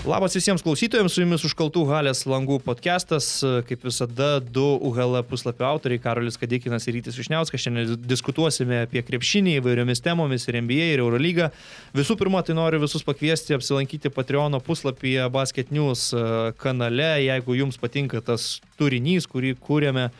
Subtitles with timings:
[0.00, 3.26] Labas visiems klausytojams, su jumis užkaltų halės langų podcastas.
[3.68, 7.60] Kaip visada, du UHL puslapio autoriai- Karolis Kadikinas ir Rytis Višniauskas.
[7.60, 11.50] Šiandien diskutuosime apie krepšinį įvairiomis temomis ir NBA ir Eurolygą.
[11.92, 16.14] Visų pirma, tai noriu visus pakviesti apsilankyti Patreon puslapyje Basket News
[16.56, 20.10] kanale, jeigu jums patinka tas turinys, kurį kūrėme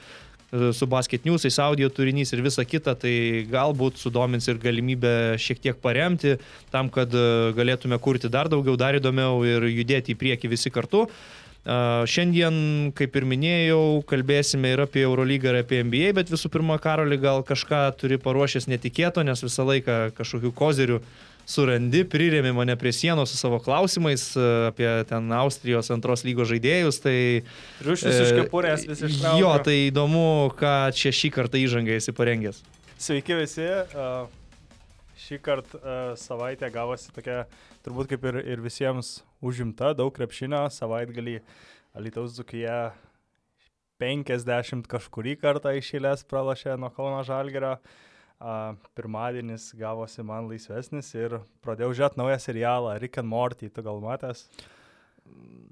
[0.51, 5.79] su Basket News'ais, audio turinys ir visa kita, tai galbūt sudomins ir galimybę šiek tiek
[5.83, 6.37] paremti
[6.73, 11.07] tam, kad e, galėtume kurti dar daugiau, dar įdomiau ir judėti į priekį visi kartu.
[11.61, 12.55] Šiandien,
[12.97, 17.45] kaip ir minėjau, kalbėsime ir apie Eurolygą, ir apie NBA, bet visų pirma, Karoli, gal
[17.45, 21.03] kažką turi paruošęs netikėto, nes visą laiką kažkokių kozerių
[21.49, 27.01] surandi, prirėmi mane prie sienos su savo klausimais e, apie ten Austrijos antros lygos žaidėjus.
[27.05, 27.17] Tai,
[27.87, 29.41] Rušis iš kepurės visi ištraukė.
[29.43, 30.27] Jo, tai įdomu,
[30.61, 32.63] ką čia šį kartą įžangai esi parengęs.
[33.01, 33.69] Sveiki visi.
[35.21, 37.45] Šį kartą savaitę gavosi tokia,
[37.85, 41.39] turbūt kaip ir, ir visiems užimta, daug krepšinio, savaitgalį
[41.97, 42.91] Alitaus Dzukija
[44.01, 47.77] 50 kažkurį kartą išėlės pralašė nuo Kauno Žalgerio.
[48.41, 54.01] A, pirmadienis gavosi man laisvesnis ir pradėjau žiūrėti naują serialą Rick and Morty, tu gal
[54.01, 54.47] matęs?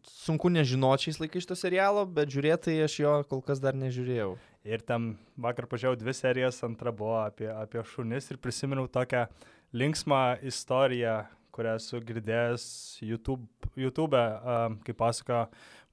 [0.05, 4.35] Sunku nežinoti šiais laikais šito serialo, bet žiūrėti aš jo kol kas dar nežiūrėjau.
[4.69, 9.25] Ir ten vakar pažiūrėjau dvi serijas, antra buvo apie, apie šunis ir prisiminiau tokią
[9.73, 10.21] linksmą
[10.53, 11.23] istoriją,
[11.57, 12.65] kurią esu girdėjęs
[13.01, 13.49] YouTube,
[13.81, 15.47] YouTube uh, kaip pasako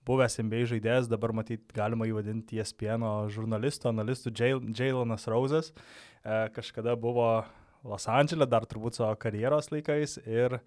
[0.06, 5.72] buvęs NBA žaidėjas, dabar matyt galima įvadinti ESPN žurnalistu, analistu Jailonas Rosas.
[5.72, 7.30] E, kažkada buvo
[7.86, 10.59] Los Andželė, dar turbūt savo karjeros laikais ir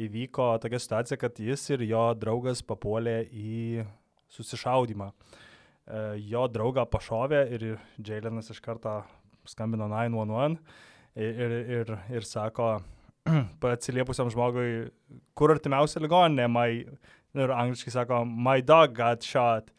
[0.00, 3.86] įvyko tokia situacija, kad jis ir jo draugas papuolė į
[4.30, 5.10] susišaudimą.
[5.10, 7.66] E, jo draugą pašovė ir
[7.98, 9.00] Jailonas iš karto
[9.48, 10.60] skambino 911
[11.16, 12.76] ir, ir, ir, ir sako,
[13.74, 14.90] atsiliepusiam žmogui,
[15.36, 16.70] kur artimiausia ligoninė, mai
[17.34, 19.70] ir angliškai sako, my dog got shot.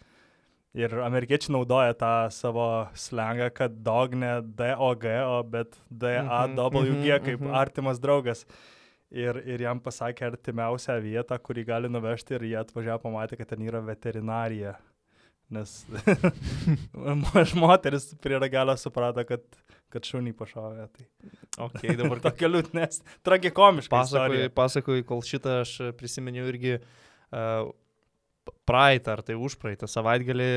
[0.78, 7.42] Ir amerikiečiai naudoja tą savo slangą, kad dog ne DOG, o bet DAWG mhm, kaip
[7.42, 7.56] mhm.
[7.60, 8.46] artimas draugas.
[9.12, 13.66] Ir, ir jam pasakė artimiausią vietą, kurį gali nuvežti ir jie atvažiavo pamatė, kad ten
[13.68, 14.78] yra veterinarija.
[15.52, 15.82] Nes
[17.66, 19.44] moteris prie ragelio suprato, kad,
[19.92, 20.88] kad šunį pašovė.
[20.96, 21.10] Tai.
[21.68, 23.92] Okay, dabar tokia liūdnės, tragikomiška.
[23.92, 26.88] Pasakoju, pasakoju, kol šitą aš prisiminiau irgi uh,
[28.68, 30.50] praeitą ar tai užpraeitą savaitgalį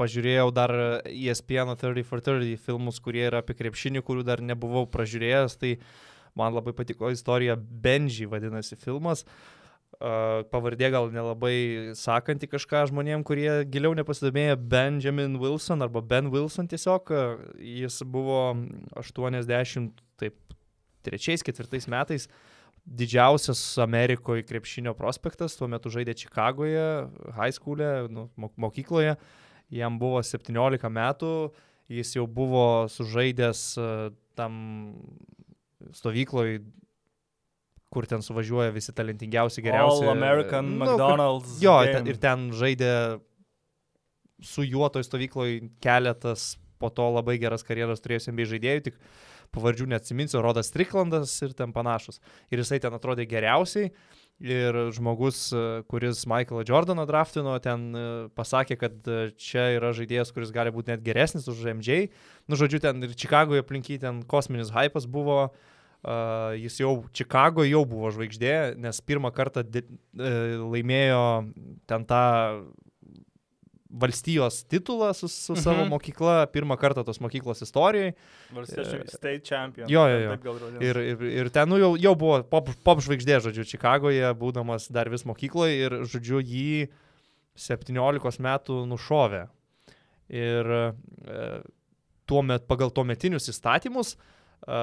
[0.00, 0.72] pažiūrėjau dar
[1.06, 5.76] ESPN 30 for 30 filmus, kurie yra apie krepšinį, kurių dar nebuvau pražiūrėjęs, tai
[6.38, 9.24] man labai patiko istorija Benji vadinasi filmas.
[9.94, 17.12] Pavardė gal nelabai sakanti kažką žmonėm, kurie giliau nepasidomėjo Benjamin Wilson arba Ben Wilson tiesiog.
[17.62, 18.40] Jis buvo
[18.98, 20.34] 80, taip,
[21.06, 22.34] trečiais, ketvirtais metais uh,
[22.84, 29.16] didžiausias Amerikoje krepšinio prospektas, tuo metu žaidė Čikagoje, high school'e, nu, mokykloje,
[29.72, 31.34] jam buvo 17 metų,
[31.92, 33.90] jis jau buvo sužaidęs e,
[34.36, 34.56] tam
[35.96, 36.62] stovykloje,
[37.94, 40.02] kur ten suvažiuoja visi talentingiausi, geriausi.
[40.04, 41.60] All American nu, McDonald's.
[41.62, 42.90] Jo, ten, ir ten žaidė
[44.44, 48.98] su juo toj stovykloje keletas po to labai geras karjeras turėjęs MBA žaidėjų, tik
[49.54, 52.20] pavardžių neatsiminsiu, Rodas Striklandas ir ten panašus.
[52.52, 53.92] Ir jisai ten atrodė geriausiai.
[54.42, 55.46] Ir žmogus,
[55.86, 58.00] kuris Michaelą Jordaną draftino, ten e,
[58.34, 62.08] pasakė, kad e, čia yra žaidėjas, kuris gali būti net geresnis už MJ.
[62.50, 65.54] Nu, žodžiu, ten ir Čikagoje aplinky ten kosminis hypas buvo.
[66.04, 69.80] Uh, jis jau Čikagoje jau buvo žvaigždė, nes pirmą kartą di,
[70.20, 71.22] uh, laimėjo
[71.88, 72.24] ten tą
[74.00, 75.62] valstijos titulą su, su mhm.
[75.62, 78.14] savo mokykla, pirmą kartą tos mokyklos istorijoje.
[78.54, 79.90] Valstiečių e, state champion.
[79.90, 80.58] Jo, jo, jo.
[80.82, 85.10] Ir, ir, ir ten nu, jau, jau buvo pop, pop žvaigždė, žodžiu, Čikagoje, būdamas dar
[85.12, 86.88] vis mokykloje ir, žodžiu, jį
[87.68, 89.46] 17 metų nušovė.
[90.34, 91.48] Ir e,
[92.26, 94.80] tuo met, pagal tuometinius įstatymus e,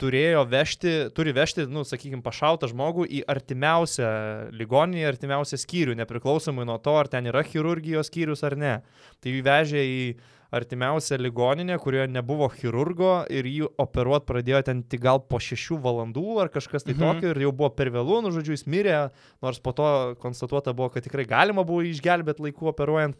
[0.00, 4.10] turėjo vežti, turi vežti, nu, sakykime, pašautą žmogų į artimiausią
[4.56, 8.74] ligoninę, artimiausią skyrių, nepriklausomai nuo to, ar ten yra chirurgijos skyrius ar ne.
[9.20, 10.04] Tai jį vežė į
[10.50, 16.40] artimiausią ligoninę, kurioje nebuvo chirurgo ir jį operuot pradėjo ten tik gal po šešių valandų
[16.42, 17.04] ar kažkas tai mhm.
[17.04, 18.96] tokio ir jau buvo per vėlų, nu, žodžiu, jis mirė,
[19.44, 19.90] nors po to
[20.22, 23.18] konstatuota buvo, kad tikrai galima buvo išgelbėti laiku operuojant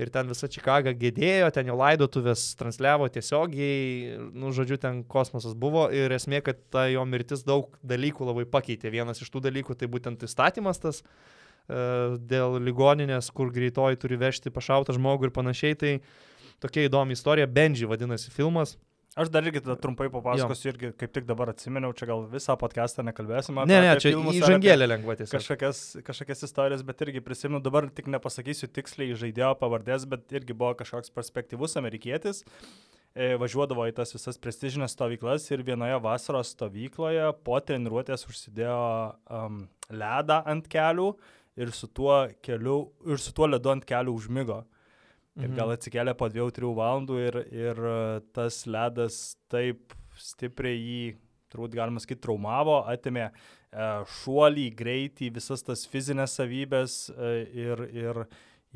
[0.00, 5.88] ir ten visa Čikaga gėdėjo, ten jo laidotuvės transliavo tiesiogiai, nu, žodžiu, ten kosmosas buvo
[5.92, 8.92] ir esmė, kad ta jo mirtis daug dalykų labai pakeitė.
[8.94, 14.54] Vienas iš tų dalykų tai būtent įstatymas tas e, dėl ligoninės, kur greitoji turi vežti
[14.54, 15.76] pašautą žmogų ir panašiai.
[15.76, 15.92] Tai
[16.64, 17.50] tokia įdomi istorija.
[17.50, 18.78] Benji vadinasi filmas.
[19.12, 23.04] Aš dar irgi tada trumpai papasakosiu, irgi kaip tik dabar atsiminiau, čia gal visą podcastą
[23.04, 23.58] nekalbėsim.
[23.68, 25.34] Ne, ne, čia įžangėlė lengva tiesiog.
[25.36, 30.72] Kažkokias, kažkokias istorijas, bet irgi prisimenu, dabar tik nepasakysiu tiksliai žaidėjo pavardės, bet irgi buvo
[30.80, 32.40] kažkoks perspektyvus amerikietis.
[33.12, 38.80] E, važiuodavo į tas visas prestižinės stovyklas ir vienoje vasaros stovykloje po treniruotės užsidėjo
[39.28, 41.10] um, ledą ant kelių
[41.60, 44.62] ir su tuo, keliu, ir su tuo ledu ant kelių užmygo.
[45.40, 45.56] Ir mhm.
[45.56, 47.98] gal atsikėlė po 2-3 valandų ir, ir e,
[48.36, 49.20] tas ledas
[49.52, 51.04] taip stipriai jį,
[51.52, 53.32] turbūt galima sakyti, traumavo, atimė e,
[54.18, 57.32] šuolį, greitį, visas tas fizinės savybės e,
[57.64, 58.22] ir, ir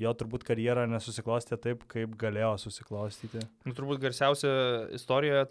[0.00, 3.44] jo turbūt karjera nesusiklostė taip, kaip galėjo susiklostyti.
[3.68, 4.56] Nu, turbūt garsiausia
[4.96, 5.44] istorija,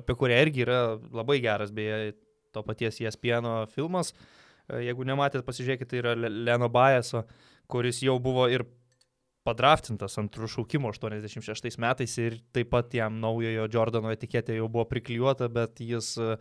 [0.00, 0.80] apie kurią irgi yra
[1.20, 2.14] labai geras, beje,
[2.56, 4.14] to paties ESPN filmas.
[4.70, 7.26] Jeigu nematėt, pasižiūrėkite, tai yra Leno Baeso,
[7.70, 8.64] kuris jau buvo ir
[9.46, 15.48] padraftintas antrų šaukimo 86 metais ir taip pat jam naujojo Jordano etiketė jau buvo priklijuota,
[15.52, 16.36] bet jis e,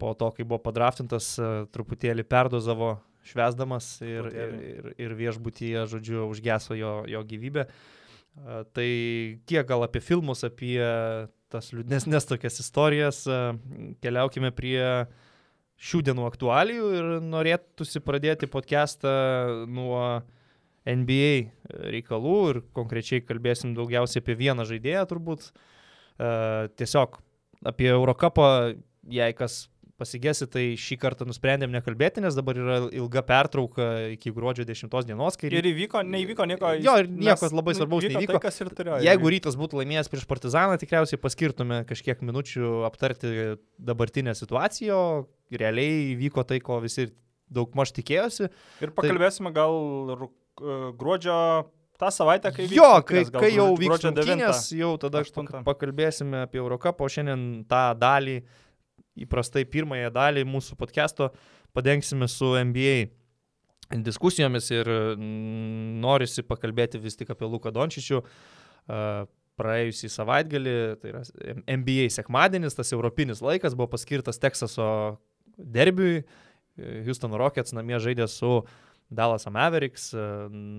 [0.00, 2.94] po to, kai buvo padraftintas, e, truputėlį perdozavo
[3.30, 7.66] švesdamas ir, ir, ir, ir viešbutyje, žodžiu, užgeso jo, jo gyvybę.
[7.68, 8.90] E, tai
[9.50, 10.80] tiek gal apie filmus, apie
[11.52, 13.24] tas liūdnesnės tokias istorijas.
[14.00, 14.80] Keliaukime prie
[15.80, 19.10] šių dienų aktualijų ir norėtųsi pradėti podcastą
[19.68, 20.20] nuo
[20.88, 25.50] NBA reikalų ir konkrečiai kalbėsim daugiausiai apie vieną žaidėją turbūt.
[26.20, 27.20] Uh, tiesiog
[27.64, 28.48] apie Eurocapą,
[29.08, 29.66] jei kas
[30.00, 35.36] pasigėsi, tai šį kartą nusprendėm nekalbėti, nes dabar yra ilga pertrauka iki gruodžio 10 dienos.
[35.40, 35.50] Kai...
[35.52, 36.72] Ir įvyko, neįvyko nieko.
[36.80, 38.40] Jo, ir nieko labai svarbaus neįvyko.
[38.40, 43.34] Tai, turėjo, Jeigu rytas būtų laimėjęs prieš Partizaną, tikriausiai paskirtume kažkiek minučių aptarti
[43.90, 45.00] dabartinę situaciją,
[45.60, 47.10] realiai įvyko tai, ko visi
[47.50, 48.48] daug maž tikėjosi.
[48.80, 49.58] Ir pakalbėsime tai...
[49.60, 51.36] gal gruodžio
[52.00, 55.62] tą savaitę, kai jo, kai, kai jau vyks rungtynės, jau tada 8.
[55.66, 58.40] pakalbėsime apie Eurocapą, o šiandien tą dalį,
[59.20, 61.30] įprastai pirmąją dalį mūsų podcast'o
[61.76, 63.10] padengsime su NBA
[64.06, 64.88] diskusijomis ir
[66.00, 68.22] norisi pakalbėti vis tik apie Luką Dončičių.
[69.60, 71.24] Praėjusį savaitgalį, tai yra
[71.68, 74.86] NBA sekmadienis, tas europinis laikas buvo paskirtas Teksaso
[75.58, 76.22] derbiui.
[77.04, 78.70] Houston Rockets namie žaidė su uh,
[79.10, 80.22] Dallas Mavericks, e,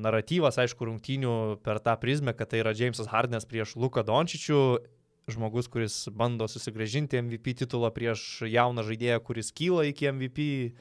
[0.03, 1.35] naratyvas, aišku, rungtynių
[1.65, 4.61] per tą prizmę, kad tai yra Jamesas Hardenas prieš Luką Dončičių,
[5.31, 10.71] žmogus, kuris bando susigražinti MVP titulą prieš jauną žaidėją, kuris kyla iki MVP e,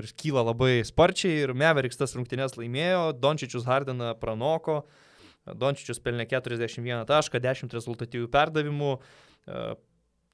[0.00, 4.82] ir kyla labai sparčiai ir Mavericks tas rungtynės laimėjo, Dončičius Hardeną pranoko,
[5.46, 9.64] Dončičius pelnė 41 tašką, 10 rezultatyvių perdavimų, e,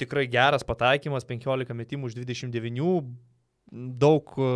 [0.00, 3.05] tikrai geras pataikymas, 15 metimų už 29,
[3.73, 4.50] daug e,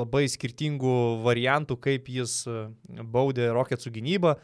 [0.00, 4.36] labai skirtingų variantų, kaip jis e, baudė Rocketsų gynybą.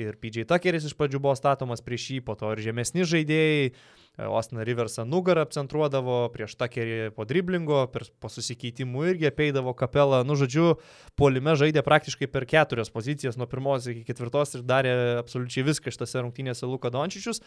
[0.00, 3.68] Ir PJ Tuckeris iš pradžių buvo statomas prieš jį, po to ir žemesni žaidėjai.
[3.70, 10.22] E, Ostina Riversą nugarą apcentruodavo, prieš Tuckerį po driblingo, per, po susikeitimų irgi apeidavo kapelą.
[10.26, 10.74] Nu, žodžiu,
[11.18, 16.24] polime žaidė praktiškai per keturias pozicijas, nuo pirmos iki ketvirtos ir darė absoliučiai viską šitose
[16.24, 17.44] rungtynėse Luka Dončičius.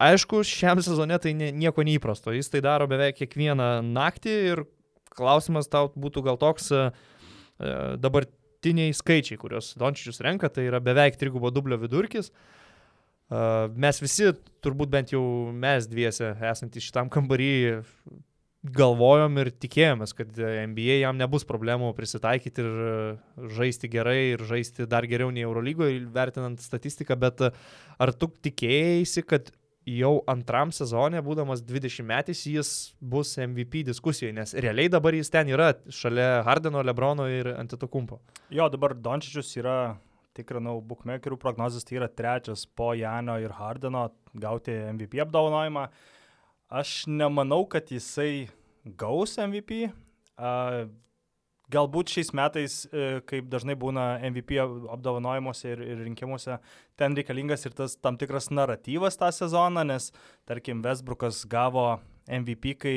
[0.00, 2.32] Aišku, šiam sezone tai nieko neįprasto.
[2.32, 4.64] Jis tai daro beveik kiekvieną naktį ir
[5.16, 11.18] klausimas tau būtų gal toks e, e, dabartiniai skaičiai, kuriuos Dončičius renka, tai yra beveik
[11.20, 12.30] trigubo dublio vidurkis.
[12.30, 14.32] E, mes visi,
[14.64, 15.22] turbūt bent jau
[15.52, 17.52] mes dviese esantys šitam kambarį,
[18.60, 25.06] galvojom ir tikėjomės, kad NBA jam nebus problemų prisitaikyti ir žaisti gerai ir žaisti dar
[25.08, 29.48] geriau nei Eurolygoje, vertinant statistiką, bet ar tu tikėjai, kad
[29.98, 32.70] jau antram sezonė, būdamas 20 metys, jis
[33.00, 38.20] bus MVP diskusijoje, nes realiai dabar jis ten yra šalia Hardeno, Lebrono ir Antetokumpo.
[38.54, 39.76] Jo, dabar Dončičius yra,
[40.36, 45.88] tikrinau, bookmakerių prognozijas, tai yra trečias po Janio ir Hardeno gauti MVP apdovanojimą.
[46.80, 48.48] Aš nemanau, kad jisai
[48.98, 49.88] gaus MVP.
[50.40, 50.86] Uh,
[51.70, 56.58] Galbūt šiais metais, e, kaip dažnai būna MVP apdovanojimuose ir, ir rinkimuose,
[56.98, 60.10] ten reikalingas ir tas tam tikras naratyvas tą sezoną, nes,
[60.50, 62.00] tarkim, Vesbrukas gavo
[62.30, 62.94] MVP, kai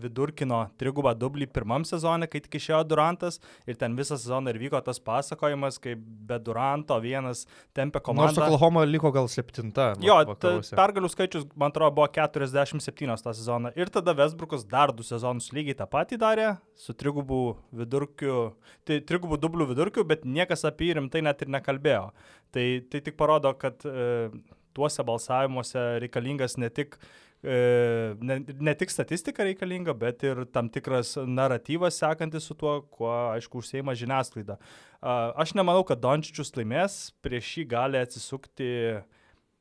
[0.00, 4.80] vidurkino trigubą dublį pirmam sezonė, kai tik išėjo Durantas ir ten visą sezoną ir vyko
[4.84, 7.44] tas pasakojimas, kaip be Duranto vienas
[7.76, 8.32] tempė komandą.
[8.32, 9.92] Nors Oklahoma liko gal septinta.
[10.04, 13.74] Jo, pergalių skaičius, man atrodo, buvo 47 tą sezoną.
[13.78, 17.42] Ir tada Vesbrukas dar du sezonus lygiai tą patį darė, su trigubų
[17.76, 18.54] vidurkiu,
[18.88, 22.08] tai trigubų dublių vidurkiu, bet niekas apie jį rimtai net ir nekalbėjo.
[22.54, 24.30] Tai, tai tik parodo, kad e,
[24.74, 27.08] tuose balsavimuose reikalingas ne tik uh,
[27.44, 33.60] ne, ne tik statistika reikalinga, bet ir tam tikras naratyvas sekantis su tuo, kuo, aišku,
[33.60, 34.56] užsieima žiniasklaida.
[35.04, 38.70] Aš nemanau, kad Dončičius laimės, prieš jį gali atsisukti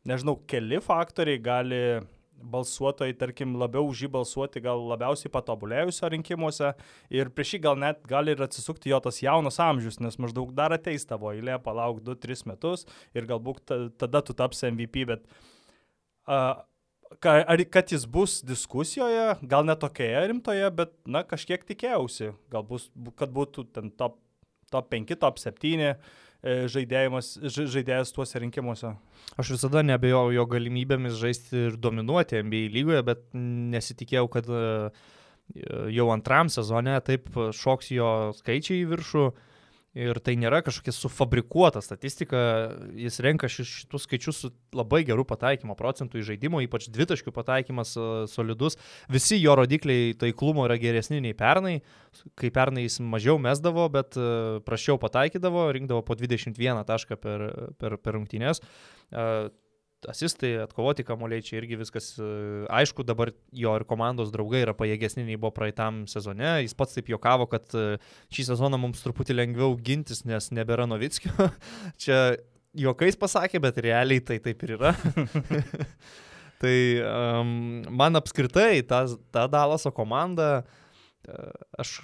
[0.07, 1.83] nežinau, keli faktoriai gali
[2.43, 6.73] balsuotojai, tarkim, labiau už jį balsuoti gal labiausiai patobulėjusio rinkimuose
[7.13, 10.75] ir prieš jį gal net gali ir atsisukti jo tas jaunas amžius, nes maždaug dar
[10.75, 12.83] ateis tavo eilė, palauk 2-3 metus
[13.15, 15.23] ir galbūt tada tu tapsi MVP, bet
[16.27, 16.59] uh,
[17.21, 22.89] ar kad jis bus diskusijoje, gal ne tokioje rimtoje, bet, na, kažkiek tikėjausi, gal bus,
[23.19, 24.19] kad būtų ten top,
[24.73, 25.93] top 5, top 7
[26.43, 28.89] E, žaidėjas tuose rinkimuose.
[29.39, 34.65] Aš visada nebejau jo galimybėmis žaisti ir dominuoti NBA lygoje, bet nesitikėjau, kad e,
[35.95, 39.25] jau antram sezone taip šoks jo skaičiai į viršų.
[39.93, 42.39] Ir tai nėra kažkokia sufabrikuota statistika,
[42.97, 48.07] jis renka šitus skaičius su labai geru pataikymo procentu į žaidimo, ypač dvitaškių pataikymas e,
[48.31, 48.79] solidus.
[49.13, 51.75] Visi jo rodikliai taiklumo yra geresni nei pernai,
[52.39, 54.29] kai pernai jis mažiau mesdavo, bet e,
[54.65, 57.45] prašiau pataikydavo, rinkdavo po 21 tašką per,
[57.77, 58.65] per, per rungtynės.
[60.09, 62.25] Asistai, atkovoti kamuoliai, čia irgi viskas e,
[62.73, 66.49] aišku, dabar jo ir komandos draugai yra pajėgesni nei buvo praeitam sezone.
[66.63, 67.97] Jis pats taip jokavo, kad e,
[68.33, 71.31] šį sezoną mums truputį lengviau gintis, nes nebėra Novickio.
[72.03, 72.19] čia
[72.77, 74.93] juokais pasakė, bet realiai tai taip ir yra.
[76.63, 76.75] tai
[77.07, 77.55] um,
[77.91, 79.05] man apskritai ta,
[79.35, 80.63] ta Dalaso komanda,
[81.27, 81.43] e,
[81.83, 81.99] aš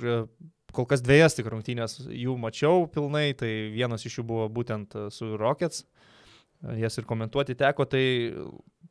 [0.75, 5.33] kol kas dviejas tik rungtynės jų mačiau pilnai, tai vienas iš jų buvo būtent su
[5.39, 5.81] Rockets.
[5.81, 6.09] Uh,
[6.79, 8.03] jas ir komentuoti teko, tai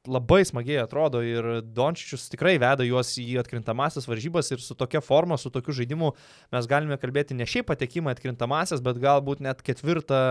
[0.09, 5.37] labai smagiai atrodo ir Dončičius tikrai veda juos į atkrintamasis varžybas ir su tokia forma,
[5.37, 6.13] su tokiu žaidimu
[6.55, 10.23] mes galime kalbėti ne šiaip patekimą atkrintamasis, bet galbūt net ketvirtą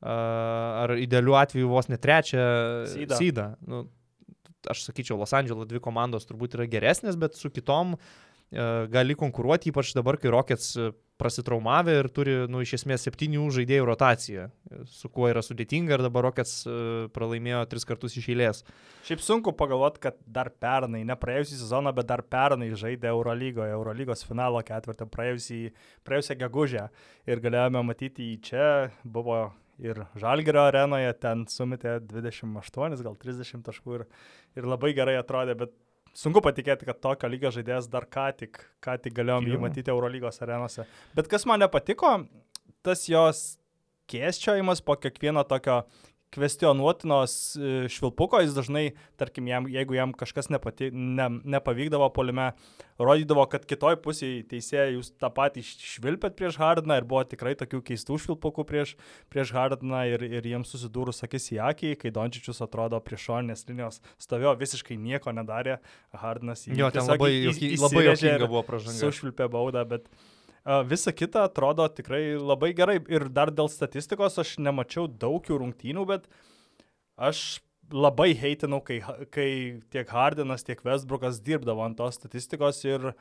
[0.00, 2.44] ar idealiu atveju vos net trečią
[2.88, 3.52] sydą.
[3.68, 3.84] Nu,
[4.68, 7.96] aš sakyčiau, Los Andželo dvi komandos turbūt yra geresnės, bet su kitom
[8.50, 10.74] gali konkuruoti, ypač dabar, kai Rockets
[11.20, 14.46] prasitraumavę ir turi, nu, iš esmės septynių žaidėjų rotaciją,
[14.88, 16.76] su kuo yra sudėtinga ir dabar Rockets e,
[17.14, 18.62] pralaimėjo tris kartus iš eilės.
[19.08, 24.24] Šiaip sunku pagalvoti, kad dar pernai, ne praėjusią sezoną, bet dar pernai žaidė Eurolygoje, Eurolygos
[24.28, 26.88] finalo ketvirtą, praėjusią gegužę
[27.28, 28.70] ir galėjome matyti į čia,
[29.04, 29.42] buvo
[29.80, 34.08] ir Žalgerio arenoje, ten sumetė 28, gal 30 taškų ir,
[34.56, 35.76] ir labai gerai atrodė, bet
[36.16, 40.42] sunku patikėti, kad tokio lygio žaidėjas dar ką tik, ką tik galėjom jį matyti Eurolygos
[40.44, 40.86] arenose.
[41.16, 42.16] Bet kas man nepatiko,
[42.86, 43.44] tas jos
[44.10, 45.82] kėsčiojimas po kiekvieno tokio
[46.34, 48.84] kvestionuotinos e, švilpuko, jis dažnai,
[49.20, 52.50] tarkim, jam, jeigu jam kažkas nepati, ne, nepavykdavo polime,
[53.00, 57.82] rodydavo, kad kitoj pusėje teisėjai jūs tą patį švilpėt prieš Hardiną ir buvo tikrai tokių
[57.90, 58.94] keistų švilpukų prieš,
[59.32, 64.02] prieš Hardiną ir, ir jiems susidūrus akis į akį, kai Dončičius atrodo prie šoninės linijos
[64.22, 65.80] stovėjo, visiškai nieko nedarė,
[66.22, 66.78] Hardinas jį.
[66.78, 69.00] Jo, ten labai, į, labai jokinga buvo pražanga.
[69.00, 70.06] Sušvilpė baudą, bet
[70.86, 72.98] Visa kita atrodo tikrai labai gerai.
[73.08, 76.28] Ir dar dėl statistikos aš nemačiau daug jų rungtynių, bet
[77.16, 79.00] aš labai heitinau, kai,
[79.34, 79.50] kai
[79.90, 82.84] tiek Hardinas, tiek Westbrookas dirbdavo ant tos statistikos.
[82.84, 83.12] Ir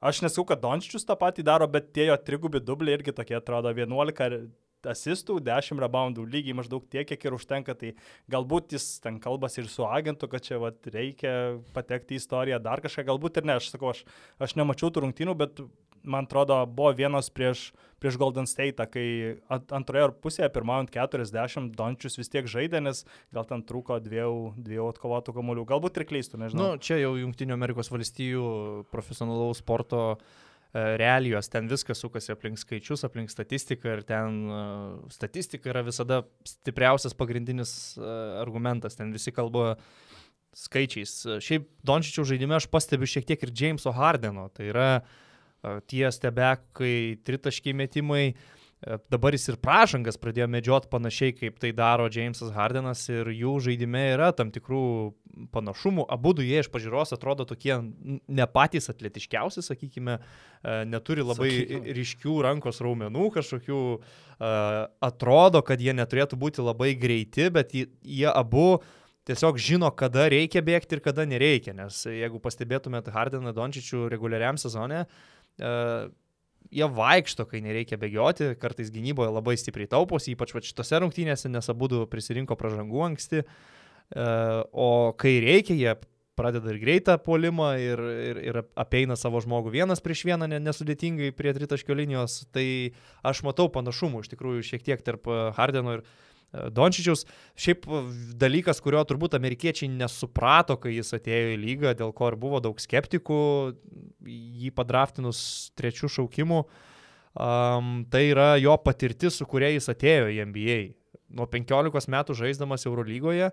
[0.00, 3.74] aš nesakau, kad Dončičius tą patį daro, bet tie jo trigubi dubliai irgi tokie atrodo.
[3.74, 4.46] 11
[4.90, 7.94] asistų, 10 reboundų, lygiai maždaug tiek, kiek ir užtenka, tai
[8.30, 11.32] galbūt jis ten kalbas ir su agentu, kad čia vat, reikia
[11.76, 14.04] patekti į istoriją, dar kažką, galbūt ir ne, aš sakau, aš,
[14.44, 15.62] aš nemačiau tų rungtynių, bet
[16.04, 19.06] man atrodo, buvo vienas prieš, prieš Golden State, kai
[19.50, 25.36] antroje pusėje, pirmaujant 40, Dončius vis tiek žaidė, nes gal ten trūko dviejų, dviejų atkovotų
[25.36, 26.74] kamuolių, galbūt ir kleistų, nežinau.
[26.74, 28.48] Nu, čia jau Junktinio Amerikos valstijų
[28.92, 30.42] profesionalaus sporto uh,
[30.74, 34.62] E, realijos, ten viskas sukasi aplink skaičius, aplink statistiką ir ten e,
[35.14, 39.76] statistika yra visada stipriausias pagrindinis e, argumentas, ten visi kalba
[40.58, 41.12] skaičiais.
[41.46, 44.88] Šiaip Dončičių žaidime aš stebiu šiek tiek ir Jameso Hardeno, tai yra
[45.90, 48.64] tie stebekai, tritaškiai metimai, uh,
[49.08, 54.02] Dabar jis ir pražangas pradėjo medžioti panašiai, kaip tai daro Jamesas Hardenas ir jų žaidime
[54.12, 54.82] yra tam tikrų
[55.54, 56.04] panašumų.
[56.12, 60.18] Abu du jie iš pažiūros atrodo tokie ne patys atletiškiausi, sakykime,
[60.90, 61.94] neturi labai sakykime.
[61.96, 63.80] ryškių rankos raumenų kažkokių,
[65.08, 68.82] atrodo, kad jie neturėtų būti labai greiti, bet jie abu
[69.24, 75.06] tiesiog žino, kada reikia bėgti ir kada nereikia, nes jeigu pastebėtumėte Hardeną Dončičių reguliariam sezone,
[75.06, 75.34] e,
[76.74, 81.88] jie vaikšto, kai nereikia bėgioti, kartais gynyboje labai stipriai tauposi, ypač šitose rungtynėse, nes abu
[82.10, 84.26] prisirinko pražangų anksti, e,
[84.72, 85.94] o kai reikia, jie
[86.34, 91.52] pradeda ir greitą polimą ir, ir, ir apeina savo žmogų vienas prieš vieną nesudėtingai prie
[91.54, 92.66] tritaškio linijos, tai
[93.22, 96.02] aš matau panašumų iš tikrųjų šiek tiek tarp Hardeno ir
[96.74, 97.24] Dončičiaus.
[97.58, 97.86] Šiaip
[98.40, 102.80] dalykas, kurio turbūt amerikiečiai nesuprato, kai jis atėjo į lygą, dėl ko ir buvo daug
[102.82, 103.38] skeptikų,
[104.24, 105.44] jį padraftinus
[105.78, 110.80] trečių šaukimų, um, tai yra jo patirtis, su kuria jis atėjo į NBA.
[111.34, 113.50] Nuo 15 metų žaisdamas Eurolygoje,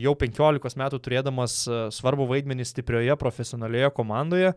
[0.00, 4.52] jau 15 metų turėdamas e, svarbu vaidmenį stiprioje profesionalioje komandoje,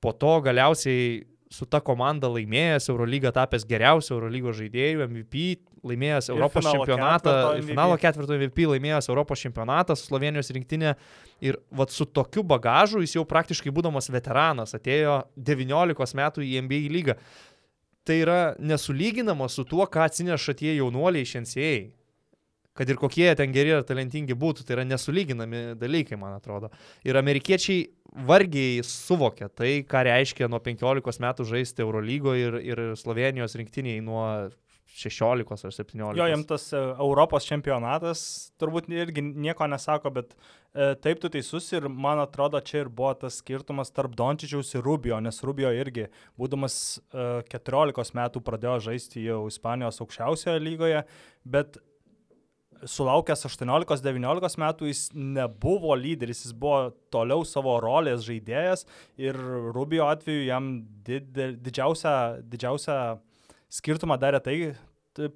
[0.00, 1.24] po to galiausiai
[1.56, 5.44] su ta komanda laimėjęs Eurolygą, tapęs geriausiu Eurolygos žaidėjų, MVP,
[5.86, 7.34] laimėjęs Europos čempionatą,
[7.66, 10.94] finalo ketvirto MVP, laimėjęs Europos čempionatą su Slovenijos rinktinė.
[11.44, 16.82] Ir vat su tokiu bagažu jis jau praktiškai būdamas veteranas atėjo 19 metų į NBA
[16.94, 17.18] lygą.
[18.06, 21.72] Tai yra nesulyginama su tuo, ką atsineša tie jaunuoliai iš NCA
[22.76, 26.70] kad ir kokie ten geri ar talentingi būtų, tai yra nesulyginami dalykai, man atrodo.
[27.06, 27.86] Ir amerikiečiai
[28.26, 34.26] vargiai suvokia tai, ką reiškia nuo 15 metų žaisti Eurolygoje ir, ir Slovenijos rinktiniai nuo
[34.96, 36.16] 16 ar 17.
[36.16, 38.20] Jo, jam tas e, Europos čempionatas
[38.60, 43.12] turbūt irgi nieko nesako, bet e, taip tu teisus ir man atrodo, čia ir buvo
[43.20, 46.08] tas skirtumas tarp Dončičiaus ir Rubio, nes Rubio irgi,
[46.40, 51.04] būdamas e, 14 metų, pradėjo žaisti jau Ispanijos aukščiausioje lygoje,
[51.44, 51.76] bet
[52.90, 58.86] sulaukęs 18-19 metų jis nebuvo lyderis, jis buvo toliau savo rolės žaidėjas
[59.20, 59.38] ir
[59.74, 60.72] Rubio atveju jam
[61.06, 62.16] did, didžiausią,
[62.46, 62.98] didžiausią
[63.76, 64.58] skirtumą darė tai,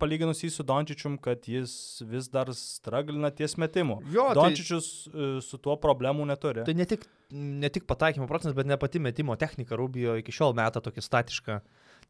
[0.01, 1.73] palyginus jį su Dončičium, kad jis
[2.09, 4.01] vis dar straglina ties metimu.
[4.13, 6.65] Jo, tai Dončičius tai, su tuo problemų neturi.
[6.69, 10.57] Tai ne tik, ne tik pataikymo procentas, bet ne pati metimo technika Rubio iki šiol
[10.59, 11.61] meta tokį statišką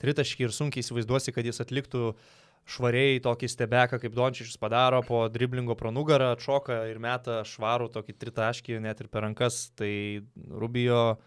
[0.00, 2.38] tritaškį ir sunkiai įsivaizduosi, kad jis atliktų uh,
[2.68, 8.16] švariai tokį stebeką, kaip Dončičius padaro, po driblingo pro nugarą atšoka ir meta švarų tokį
[8.20, 11.18] tritaškį net ir per rankas, tai Rubio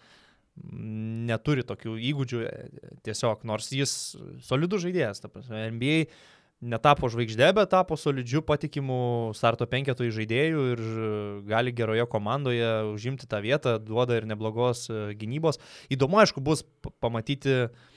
[0.53, 2.43] neturi tokių įgūdžių
[3.05, 4.13] tiesiog, nors jis
[4.45, 6.03] solidus žaidėjas, ta prasme, NBA
[6.63, 10.83] netapo žvaigždė, bet tapo solidžiu patikimu starto penketų žaidėjų ir
[11.49, 14.85] gali geroje komandoje užimti tą vietą, duoda ir neblogos
[15.19, 15.59] gynybos.
[15.91, 16.63] Įdomu, aišku, bus
[17.03, 17.89] pamatyti uh,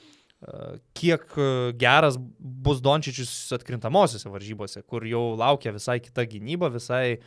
[0.94, 1.48] kiek e,
[1.78, 7.18] geras bus Dončičius atkrintamosiose varžybose, kur jau laukia visai kita gynyba, visai e,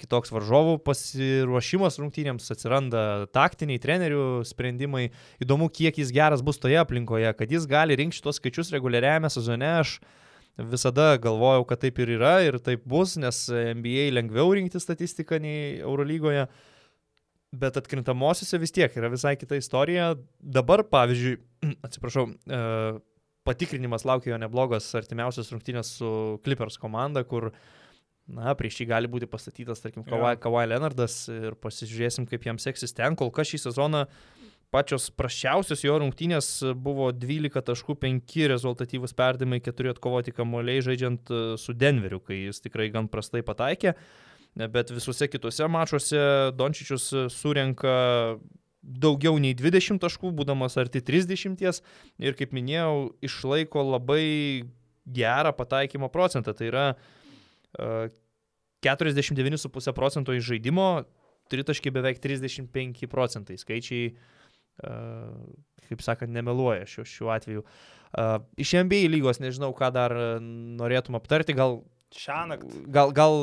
[0.00, 3.02] kitoks varžovų pasiruošimas rungtynėms, atsiranda
[3.34, 5.08] taktiniai trenerių sprendimai.
[5.44, 9.74] Įdomu, kiek jis geras bus toje aplinkoje, kad jis gali rinkti šitos skaičius reguliariajame sezone.
[9.82, 9.98] Aš
[10.58, 15.78] visada galvojau, kad taip ir yra ir taip bus, nes NBA lengviau rinkti statistiką nei
[15.78, 16.48] Eurolygoje.
[17.56, 20.12] Bet atkrintamosiose vis tiek yra visai kita istorija.
[20.38, 21.38] Dabar, pavyzdžiui,
[21.86, 22.60] atsiprašau, e,
[23.48, 26.10] patikrinimas laukia jo neblogas artimiausias rungtynės su
[26.44, 27.48] Clippers komanda, kur,
[28.28, 30.36] na, prieš jį gali būti pastatytas, tarkim, Kawhi.
[30.42, 33.16] Kawhi Leonardas ir pasižiūrėsim, kaip jam seksis ten.
[33.16, 34.04] Kol kas šį sezoną
[34.68, 42.20] pačios prašiausios jo rungtynės buvo 12.5 rezultatyvus perdimai, 4 atkovoti kamuoliai žaidžiant e, su Denveriu,
[42.20, 43.94] kai jis tikrai gan prastai pataikė.
[44.58, 46.20] Bet visuose kituose mačuose
[46.58, 47.92] Dončičius surenka
[48.82, 54.64] daugiau nei 20 taškų, būdamas arti 30 ir, kaip minėjau, išlaiko labai
[55.06, 56.54] gerą pataikymo procentą.
[56.56, 58.08] Tai yra uh,
[58.82, 60.88] 49,5 procento iš žaidimo,
[61.52, 63.58] tritaškiai beveik 35 procentai.
[63.60, 64.10] Skaičiai,
[64.82, 65.38] uh,
[65.86, 67.64] kaip sakant, nemeluoja šiuo, šiuo atveju.
[68.56, 71.82] Iš NBA lygos nežinau, ką dar norėtum aptarti, gal...
[72.16, 72.84] Šią naktį.
[72.92, 73.34] Gal, gal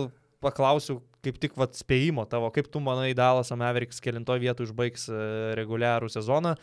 [0.45, 5.21] paklausiu kaip tik vat, spėjimo tavo, kaip tu manai Dalas Mavericks kelintoj vietoj užbaigs e,
[5.57, 6.53] reguliarų sezoną,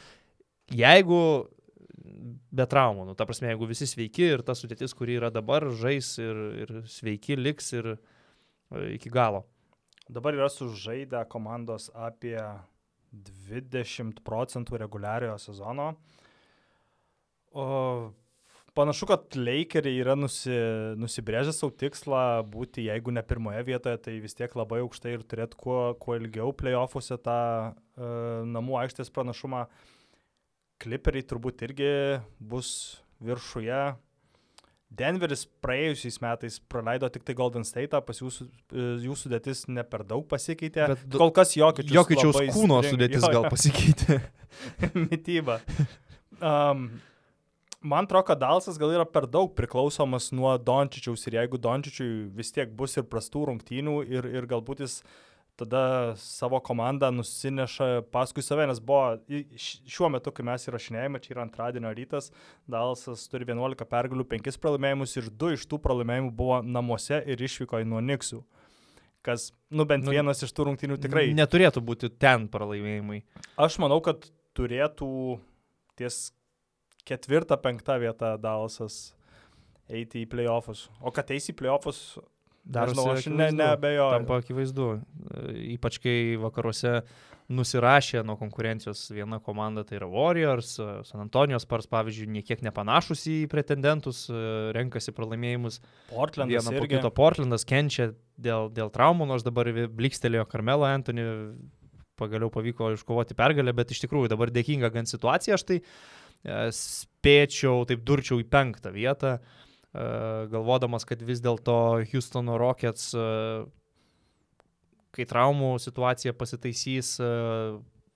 [0.70, 1.22] jeigu
[2.52, 6.14] be traumų, nu, ta prasme, jeigu visi sveiki ir ta sudėtis, kuri yra dabar, žais
[6.22, 7.98] ir, ir sveiki liks ir e,
[8.98, 9.44] iki galo.
[10.12, 12.38] Dabar yra sužaidę komandos apie
[13.12, 15.92] 20 procentų reguliariojo sezono.
[17.52, 17.64] O
[18.72, 20.52] Panašu, kad Lakeriai yra nusi,
[20.96, 25.58] nusibrėžę savo tikslą būti, jeigu ne pirmoje vietoje, tai vis tiek labai aukštai ir turėti
[25.60, 28.06] kuo, kuo ilgiau playoffuose tą uh,
[28.48, 29.66] namų aikštės pranašumą.
[30.80, 31.92] Clipperiai turbūt irgi
[32.40, 32.72] bus
[33.20, 33.82] viršuje.
[34.92, 38.44] Denveris praėjusiais metais praleido tik tai Golden State, pas jūsų,
[38.76, 40.84] e, jų sudėtis ne per daug pasikeitė.
[40.90, 44.18] Bet Kol kas jokičiaus, jokičiaus kūno string, sudėtis jo, gal pasikeitė.
[45.06, 45.62] Mytyba.
[46.42, 46.90] Um,
[47.82, 52.54] man atrodo, kad Dalsas gal yra per daug priklausomas nuo Dončičiaus ir jeigu Dončičiui vis
[52.54, 55.02] tiek bus ir prastų rungtynių ir, ir galbūt jis
[55.60, 59.18] tada savo komandą nusineša paskui save, nes buvo
[59.60, 62.30] šiuo metu, kai mes įrašinėjame, čia yra antradienio rytas,
[62.70, 67.82] Dalsas turi 11 pergalių, 5 pralaimėjimus ir 2 iš tų pralaimėjimų buvo namuose ir išvyko
[67.84, 68.42] į nuo Niksų.
[69.22, 71.28] Kas, nu bent nu, vienas iš tų rungtynių tikrai.
[71.38, 73.20] Neturėtų būti ten pralaimėjimai.
[73.60, 74.24] Aš manau, kad
[74.58, 75.12] turėtų
[76.00, 76.32] ties
[77.08, 79.12] ketvirta, penkta vieta Dalasas
[79.92, 80.86] eiti į playoffus.
[81.02, 82.04] O kad eisi į playoffus,
[82.62, 84.08] Darosi Nežinau, aš ne, neabejoju.
[84.14, 84.88] Tampa akivaizdu.
[84.94, 87.00] E, Ypač kai vakaruose
[87.52, 93.26] nusirašė nuo konkurencijos viena komanda, tai yra Warriors, e, San Antonijos Spurs, pavyzdžiui, niekiek nepanašus
[93.32, 94.44] į pretendentus, e,
[94.78, 95.80] renkasi pralaimėjimus.
[96.12, 96.94] Portlandas Vieną po irgi.
[96.94, 101.26] kito Portlandas kenčia dėl, dėl traumų, nors dabar blikstelėjo Carmelo Anthony,
[102.22, 105.86] pagaliau pavyko iškovoti pergalę, bet iš tikrųjų dabar dėkinga gan situacija, aš tai e,
[106.44, 110.06] spėčiau, taip durčiau į penktą vietą, e,
[110.50, 113.26] galvodamas, kad vis dėlto Houstono Rockets, e,
[115.12, 117.30] kai traumų situacija pasitaisys, e,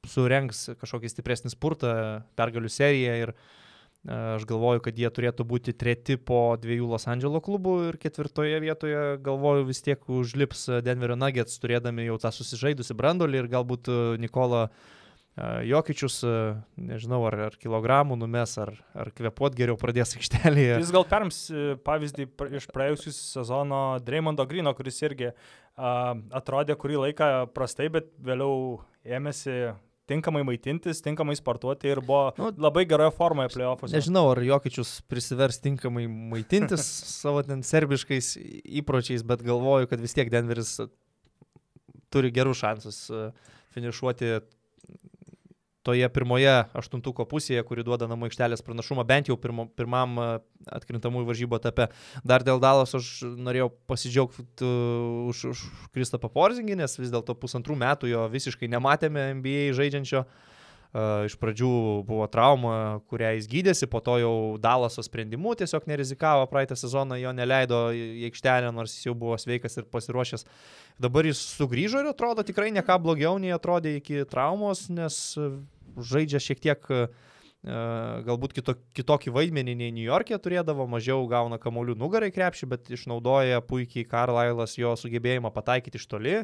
[0.07, 1.93] surenks kažkokį stipresnį spurtą,
[2.39, 3.37] pergalių seriją ir e,
[4.37, 9.07] aš galvoju, kad jie turėtų būti treti po dviejų Los Andželo klubų ir ketvirtoje vietoje
[9.23, 14.69] galvoju vis tiek užlips Denverio Nuggets, turėdami jau tą susižaidusi brandolį ir galbūt e, Nikola
[14.69, 15.05] e,
[15.37, 16.23] Jokičius,
[16.81, 20.79] nežinau, ar, ar kilogramų numes, ar, ar kvepuot geriau pradės aikštelėje.
[20.81, 22.25] Jis gal perims e, pavyzdį
[22.57, 29.75] iš praėjusių sezono Dreymondo Grino, kuris irgi a, atrodė kurį laiką prastai, bet vėliau ėmėsi
[30.09, 33.93] tinkamai maitintis, tinkamai sportuoti ir buvo Nu, labai geroje formoje playoffuose.
[33.99, 36.87] Nežinau, ar Jokičius prisivers tinkamai maitintis
[37.21, 38.39] savo ten serbiškais
[38.81, 40.79] įpročiais, bet galvoju, kad vis tiek Denveris
[42.09, 43.05] turi gerus šansus
[43.77, 44.39] finišuoti
[45.87, 50.27] toje pirmoje aštuntuko pusėje, kuri duoda namų aikštelės pranašumą, bent jau pirmo, pirmam e,
[50.79, 51.89] atkrintamųjų varžybų etape.
[52.27, 54.73] Dar dėl Dalos aš norėjau pasidžiaugti
[55.31, 60.27] už, už Kristapą Porzingį, nes vis dėlto pusantrų metų jo visiškai nematėme NBA žaidžiančio.
[60.27, 60.55] Uh,
[61.27, 61.71] iš pradžių
[62.07, 67.33] buvo trauma, kurią jis gydėsi, po to jau Dalaso sprendimu tiesiog nerizikavo, praeitą sezoną jo
[67.37, 70.47] neleido į aikštelę, nors jis jau buvo sveikas ir pasiruošęs.
[71.03, 75.37] Dabar jis sugrįžo ir atrodo tikrai ne ką blogiau nei atrodė iki traumos, nes
[75.97, 77.09] žaidžia šiek tiek uh,
[77.67, 83.63] galbūt kito, kitokį vaidmenį nei New York'e turėdavo, mažiau gauna kamolių nugarai krepšį, bet išnaudoja
[83.67, 86.37] puikiai Carlisle'as jo sugebėjimą pataikyti iš toli.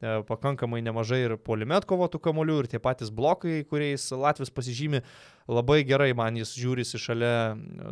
[0.00, 5.02] E, pakankamai nemažai ir polime atkovotų kamolių ir tie patys blokai, kuriais Latvijas pasižymi
[5.48, 7.34] labai gerai, man jis žiūrisi šalia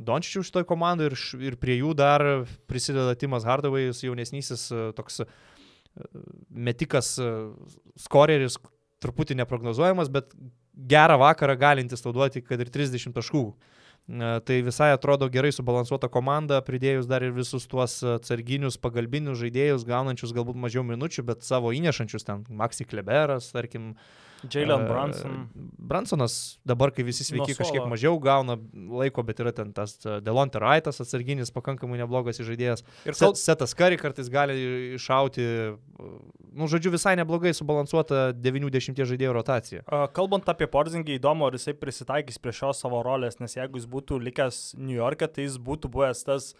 [0.04, 2.24] Dončičių šitoj komandai ir, ir prie jų dar
[2.68, 5.28] prisideda Timas Hardaway'us, jaunesnysis e, toks e,
[6.48, 7.32] metikas, e,
[8.00, 8.56] skoreris,
[9.04, 10.32] truputį neprognozuojamas, bet
[10.78, 13.44] gerą vakarą galintis tau duoti, kad ir 30 taškų.
[13.48, 13.56] E,
[14.08, 20.32] Tai visai atrodo gerai subalansuota komanda, pridėjus dar ir visus tuos atsarginius, pagalbinius žaidėjus, gaunančius
[20.32, 23.94] galbūt mažiau minučių, bet savo įnešančius ten, Maxi Kleberas, tarkim.
[24.46, 25.36] Jalen e, Brunson.
[25.78, 26.34] Bransonas
[26.66, 28.58] dabar, kai visi sveiki, kažkiek mažiau gauna
[29.00, 32.84] laiko, bet yra ten tas e, Delonte Raitas, atsarginis, pakankamai neblogas žaidėjas.
[33.08, 33.36] Ir Se, kal...
[33.38, 34.56] setas Kari kartais gali
[34.98, 35.48] iššauti,
[36.54, 39.84] nu, žodžiu, visai neblogai subalansuota 90 žaidėjų rotacija.
[40.16, 44.20] Kalbant apie Porzingį, įdomu, ar jisai prisitaikys prie šios savo rolės, nes jeigu jis būtų
[44.28, 46.52] likęs New York'e, tai jis būtų buvęs tas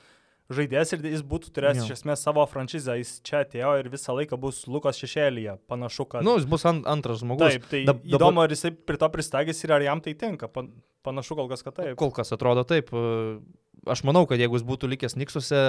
[0.53, 4.39] žaidėjas ir jis būtų turėjęs iš esmės savo franšizę, jis čia atėjo ir visą laiką
[4.41, 6.25] bus Lukos šešėlyje, panašu, kad...
[6.25, 7.59] Nu, jis bus ant, antras žmogus.
[7.59, 10.71] taip, tai dab- įdomu, ar jisai prie to pristaikys ir ar jam tai tinka, Pan,
[11.05, 11.95] panašu kol kas, kad taip.
[12.01, 12.93] Kol kas atrodo taip.
[13.89, 15.61] Aš manau, kad jeigu jis būtų likęs Niksuose,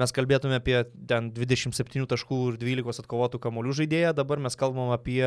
[0.00, 5.22] mes kalbėtume apie ten 27 taškų ir 12 atkovotų kamolių žaidėją, dabar mes kalbam apie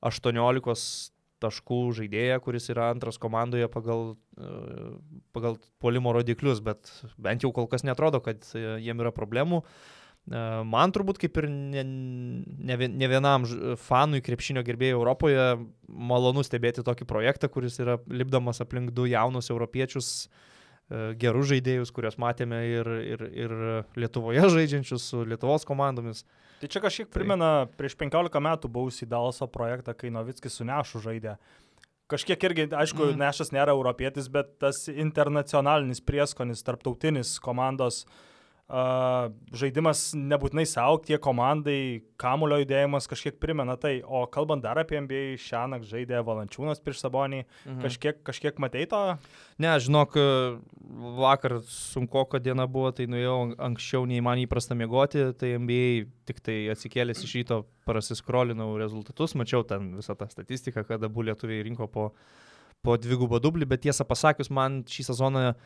[0.00, 4.50] 18 taškų žaidėją, kuris yra antras komandoje pagal, e,
[5.36, 9.62] pagal polimo rodiklius, bet bent jau kol kas netrodo, kad e, jiem yra problemų.
[9.62, 13.46] E, Man turbūt kaip ir ne, ne, ne vienam
[13.80, 15.48] fanui krepšinio gerbėjai Europoje
[15.88, 20.28] malonu stebėti tokį projektą, kuris yra lipdamas aplink du jaunus europiečius,
[21.22, 23.52] gerus žaidėjus, kuriuos matėme ir, ir, ir
[23.94, 26.24] Lietuvoje žaidžiančius su Lietuvos komandomis.
[26.60, 31.00] Tai čia kažkiek Tai- primena, prieš 15 metų buvusį Dalso projektą, kai Novickis su Nešu
[31.00, 31.38] žaidė.
[32.10, 33.20] Kažkiek irgi, aišku, mm.
[33.22, 38.29] Nešas nėra europietis, bet tas internacionalinis prieskonis, tarptautinis komandos uh,
[38.70, 43.96] žaidimas nebūtinai savo, tie komandai, kamulio judėjimas kažkiek primena tai.
[44.06, 47.40] O kalbant dar apie NBA, šią naktį žaidė Valančiūnas prieš Sabonį.
[47.64, 47.80] Mhm.
[47.82, 49.00] Kažkiek, kažkiek matei to?
[49.58, 50.14] Ne, žinok,
[51.18, 56.38] vakar sunku, kad diena buvo, tai nuėjau anksčiau nei man įprasta miegoti, tai NBA tik
[56.46, 61.90] tai atsikėlęs iš ryto prasiskrolinau rezultatus, mačiau ten visą tą statistiką, kad abu lietuviai rinko
[61.90, 62.10] po,
[62.86, 65.58] po dvigubą dublį, bet tiesą pasakius, man šį sezoną e,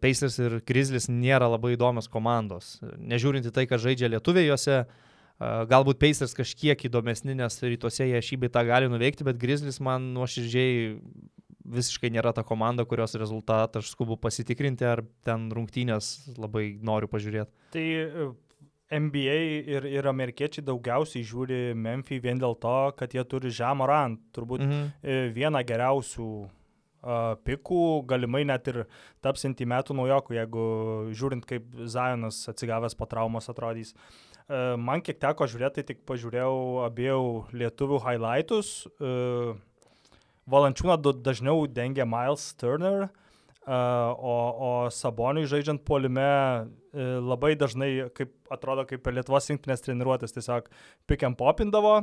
[0.00, 2.78] Pacers ir Grizzlies nėra labai įdomios komandos.
[2.98, 4.86] Nežiūrint į tai, kad žaidžia lietuviai juose, e,
[5.68, 10.12] galbūt Pacers kažkiek įdomesni, nes rytuose jie šį bei tą gali nuveikti, bet Grizzlies man
[10.16, 10.96] nuoširdžiai
[11.68, 17.52] visiškai nėra ta komanda, kurios rezultatą aš skubu pasitikrinti, ar ten rungtynės labai noriu pažiūrėti.
[17.74, 18.28] Tai e,
[18.88, 19.34] NBA
[19.68, 24.86] ir, ir amerikiečiai daugiausiai žiūri Memphį vien dėl to, kad jie turi Žemorant, turbūt Mhm.
[25.02, 26.28] e, vieną geriausių
[27.48, 28.82] pikų, galimai net ir
[29.24, 30.64] tapsinti metų naujokų, jeigu
[31.16, 33.94] žiūrint, kaip Zajonas atsigavęs po traumos atrodys.
[34.48, 38.86] Uh, man kiek teko žiūrėti, tai tik pažiūrėjau abiejų lietuvių highlightus.
[38.96, 39.58] Uh,
[40.48, 43.10] Valančiūną dažniau dengia Miles Turner,
[43.68, 44.36] uh, o,
[44.68, 50.72] o Saboniui žaidžiant polime uh, labai dažnai, kaip atrodo, kaip per Lietuvos rinktinės treniruotės, tiesiog
[51.20, 51.98] and popindavo,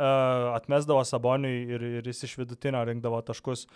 [0.00, 3.66] uh, atmesdavo Saboniui ir, ir jis iš vidutinio rinkdavo taškus.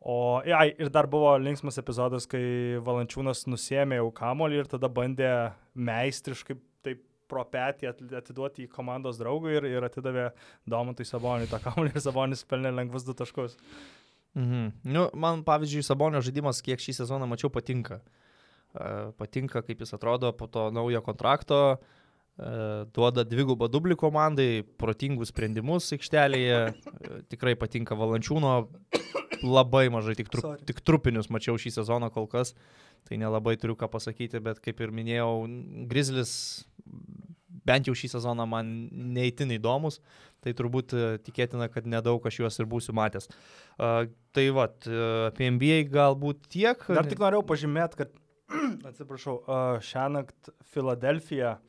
[0.00, 5.30] O ja, ir dar buvo linksmas epizodas, kai Valančiūnas nusėmė jau kamolį ir tada bandė
[5.74, 6.54] meistriškai
[6.86, 10.28] taip pro petį atiduoti į komandos draugui ir, ir atidavė
[10.70, 13.58] Domantui Saboniui tą kamolį ir Sabonis pelnė lengvus du taškus.
[14.38, 14.70] Mhm.
[14.86, 17.98] Nu, man, pavyzdžiui, Sabonio žaidimas, kiek šį sezoną mačiau, patinka.
[18.68, 21.62] Uh, patinka, kaip jis atrodo po to naujo kontrakto.
[21.74, 21.97] Uh,
[22.94, 28.52] duoda dvigubą dublį komandai, protingus sprendimus aikštelėje, e, tikrai patinka Valančiūno,
[29.42, 30.62] labai mažai, tik, tru, Sorry.
[30.68, 32.54] tik trupinius mačiau šį sezoną kol kas,
[33.08, 35.32] tai nelabai turiu ką pasakyti, bet kaip ir minėjau,
[35.90, 36.32] Grizzlis
[37.68, 38.70] bent jau šį sezoną man
[39.18, 39.98] neįtin įdomus,
[40.44, 43.26] tai turbūt e, tikėtina, kad nedaug aš juos ir būsiu matęs.
[43.78, 44.68] Uh, tai va,
[45.26, 46.86] apie NBA galbūt tiek.
[46.86, 48.14] Dar tik norėjau pažymėti, kad,
[48.92, 51.64] atsiprašau, uh, šią naktį Filadelfija uh,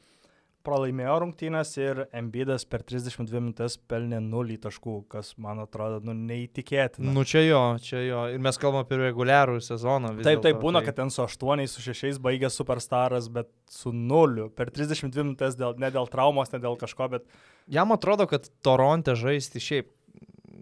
[0.65, 7.13] pralaimėjo rungtynės ir Embidas per 32 minutės pelnė 0 taškų, kas man atrodo nu, neįtikėtina.
[7.15, 8.23] Nu čia jo, čia jo.
[8.33, 10.13] Ir mes kalbame apie reguliarų sezoną.
[10.25, 10.89] Taip, taip, būna, tai...
[10.89, 15.77] kad ten su 8, su 6 baigė superstaras, bet su 0 per 32 minutės, dėl,
[15.79, 17.39] ne dėl traumos, ne dėl kažko, bet...
[17.69, 19.95] Jam atrodo, kad Toronte žaisti šiaip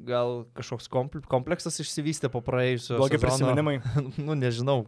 [0.07, 0.87] gal kažkoks
[1.27, 2.95] kompleksas išsivystė po praėjusio.
[3.01, 3.79] Blogi prisiminimai.
[4.27, 4.85] nu, nežinau,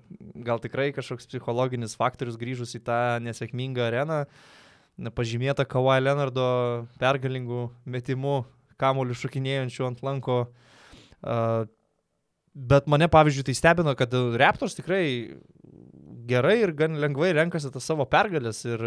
[0.47, 4.21] gal tikrai kažkoks psichologinis faktorius grįžus į tą nesėkmingą areną.
[4.23, 4.58] Uh,
[5.15, 6.45] pažymėta Kawhi Leonardo
[6.99, 8.41] pergalingų metimų,
[8.79, 10.39] kamolių šokinėjančių ant lanko.
[12.69, 15.03] Bet mane, pavyzdžiui, tai stebino, kad Raptors tikrai
[16.29, 18.83] gerai ir gan lengvai renkasi tas savo pergalės ir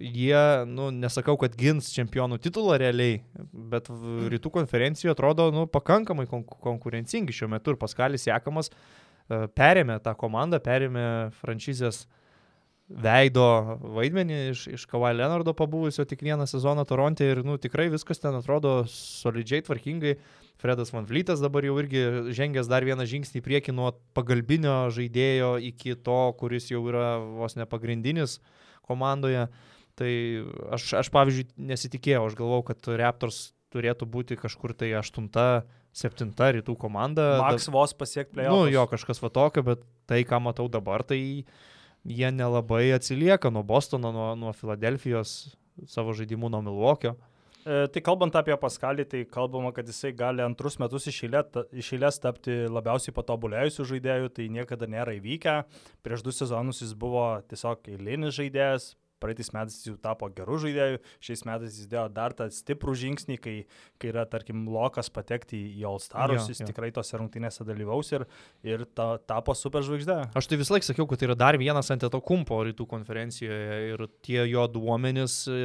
[0.00, 3.20] jie, nu, nesakau, kad gins čempionų titulą realiai,
[3.52, 3.90] bet
[4.32, 10.16] rytų konferencijoje atrodo, nu, pakankamai kon konkurencingi šiuo metu ir Paskalis Jekamas uh, perėmė tą
[10.18, 11.06] komandą, perėmė
[11.42, 12.25] franšizės uh,
[12.86, 13.44] veido
[13.96, 18.36] vaidmenį iš, iš Kawhi Leonardo pabuvusio tik vieną sezoną Toronte ir nu, tikrai viskas ten
[18.38, 20.16] atrodo solidžiai tvarkingai.
[20.56, 25.56] Fredas Van Vlytas dabar jau irgi žengęs dar vieną žingsnį į priekį nuo pagalbinio žaidėjo
[25.68, 28.38] iki to, kuris jau yra vos ne pagrindinis
[28.86, 29.48] komandoje.
[29.96, 30.12] Tai
[30.76, 36.76] aš, aš pavyzdžiui nesitikėjau, aš galvau, kad Raptors turėtų būti kažkur tai aštunta, septinta rytų
[36.80, 37.36] komanda.
[37.42, 38.48] Maks vos pasiekti play.
[38.48, 41.20] Nu, jo, kažkas va tokio, bet tai, ką matau dabar, tai
[42.06, 45.56] jie nelabai atsilieka nuo Bostono, nuo, nuo Filadelfijos,
[45.90, 47.16] savo žaidimų nuo Milvokio.
[47.66, 52.60] E, tai kalbant apie Paskalį, tai kalbama, kad jisai gali antrus metus iš eilės tapti
[52.70, 55.56] labiausiai patobulėjusių žaidėjų, tai niekada nėra įvykę.
[56.06, 61.00] Prieš du sezonus jis buvo tiesiog eilinis žaidėjas, praeitais metais jis jau tapo gerų žaidėjų,
[61.24, 63.54] šiais metais jis dėjo dar tą stiprų žingsnį, kai,
[64.00, 66.68] kai yra, tarkim, lokas patekti į All Starus, jo, jis jo.
[66.70, 68.26] tikrai tose rungtynėse dalyvaus ir,
[68.66, 70.18] ir ta, tapo superžvaigždė.
[70.36, 73.78] Aš tai vis laik sakiau, kad tai yra dar vienas ant to kumpo rytų konferencijoje
[73.92, 75.60] ir tie jo duomenys e,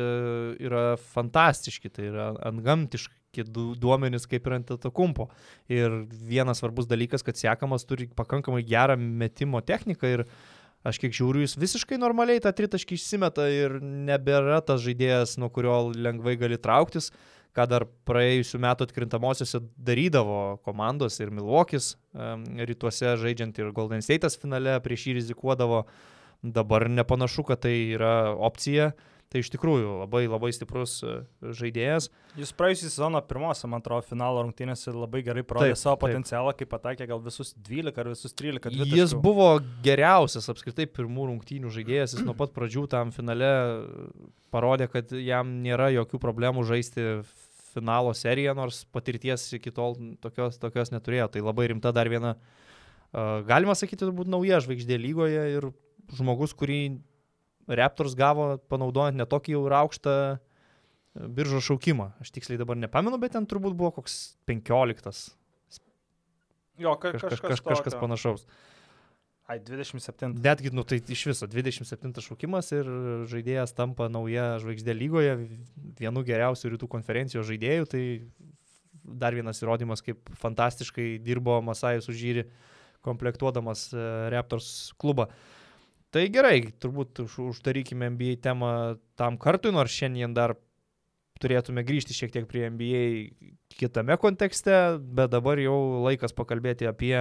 [0.68, 3.20] yra fantastiški, tai yra antgamtiški
[3.52, 5.30] duomenys kaip ir ant to kumpo.
[5.72, 10.34] Ir vienas svarbus dalykas, kad sekamas turi pakankamai gerą metimo techniką ir uh,
[10.82, 15.76] Aš kiek žiūriu, jis visiškai normaliai tą tritaškį išsimeta ir nebėra tas žaidėjas, nuo kurio
[15.94, 17.12] lengvai gali trauktis,
[17.54, 21.94] ką dar praėjusiu metu atkrintamosiose darydavo komandos ir Milvokis
[22.72, 25.84] rytuose žaidžiant ir Golden State'as finale prieš jį rizikuodavo.
[26.42, 28.90] Dabar nepanašu, kad tai yra opcija.
[29.32, 31.14] Tai iš tikrųjų labai labai stiprus e,
[31.56, 32.10] žaidėjas.
[32.36, 36.04] Jis praėjusią sezoną pirmosią, man atrodo, finalo rungtynėse labai gerai parodė savo taip.
[36.04, 38.74] potencialą, kai patakė gal visus 12 ar visus 13.
[38.76, 38.98] Dvitaškų.
[39.00, 39.48] Jis buvo
[39.86, 43.52] geriausias apskritai pirmų rungtynių žaidėjas, jis nuo pat pradžių tam finale
[44.52, 47.06] parodė, kad jam nėra jokių problemų žaisti
[47.72, 51.30] finalo seriją, nors patirties iki tol tokios, tokios neturėjo.
[51.32, 55.70] Tai labai rimta dar viena, uh, galima sakyti, turbūt nauja žvaigždė lygoje ir
[56.18, 56.82] žmogus, kurį
[57.68, 60.40] Raptors gavo, panaudojant netokį jau ir aukštą e,
[61.38, 62.12] biržo šaukimą.
[62.24, 65.32] Aš tiksliai dabar nepamenu, bet ten turbūt buvo koks 15.
[66.82, 68.46] Jo, ka kažkas, kažkas, kažkas panašaus.
[69.52, 70.38] Ai, 27.
[70.40, 72.88] Netgi, nu tai iš viso 27 šaukimas ir
[73.30, 75.34] žaidėjas tampa nauja žvaigždė lygoje,
[76.00, 78.04] vienu geriausių rytų konferencijos žaidėjų, tai
[79.04, 82.46] dar vienas įrodymas, kaip fantastiškai dirbo Masajus užžyri
[83.04, 85.26] komplektuodamas e, Raptors klubą.
[85.28, 85.61] Uh,
[86.12, 88.72] Tai gerai, turbūt uždarykime NBA temą
[89.20, 90.58] tam kartui, nors šiandien dar
[91.42, 93.04] turėtume grįžti šiek tiek prie NBA
[93.80, 97.16] kitame kontekste, bet dabar jau laikas pakalbėti apie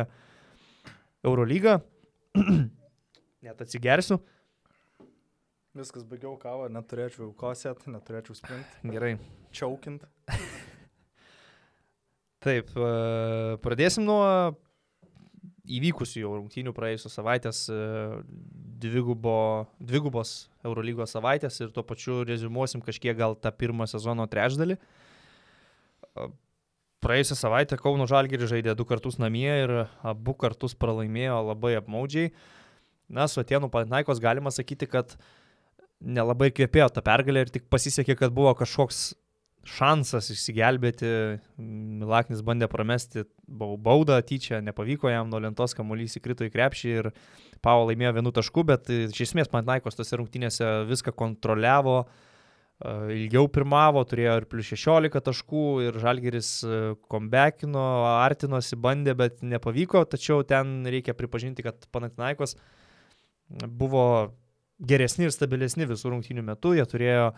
[1.22, 1.78] Eurolygą.
[3.46, 4.18] Net atsigersiu.
[5.78, 9.14] Viskas baigiau kavą, neturėčiau kosėt, neturėčiau springt, Gerai.
[9.54, 10.02] čiaukint.
[12.44, 12.90] Taip, e,
[13.62, 14.24] pradėsim nuo
[15.68, 17.78] įvykusių jau rungtynių praėjusios savaitės, e,
[18.80, 24.78] dvigubo, dvigubos Eurolygos savaitės ir tuo pačiu rezumuosim kažkiek gal tą pirmą sezono trečdalį.
[24.78, 26.30] E,
[27.00, 29.70] Praėjusią savaitę Kauno Žalgirį žaidė du kartus namie ir
[30.04, 32.28] abu kartus pralaimėjo labai apmaudžiai.
[33.08, 35.14] Na, su Atenų Panaikos galima sakyti, kad
[36.00, 39.14] nelabai kvėpėjo tą pergalę ir tik pasisekė, kad buvo kažkoks
[39.66, 41.10] šansas išsigelbėti.
[42.00, 47.12] Milaknis bandė pramesti baudą tyčia, nepavyko jam, nuo lentos kamuolys įkrito į krepšį ir
[47.60, 52.06] Pavo laimėjo vienu tašku, bet iš esmės Panaikos tose rungtynėse viską kontroliavo.
[53.12, 56.54] Ilgiau pirmavo, turėjo ir plus 16 taškų ir Žalgeris
[57.12, 57.84] kombekino,
[58.22, 62.56] artinosi, bandė, bet nepavyko, tačiau ten reikia pripažinti, kad Panatinaikos
[63.68, 64.06] buvo
[64.80, 67.34] geresni ir stabilesni visų rungtynių metu, jie turėjo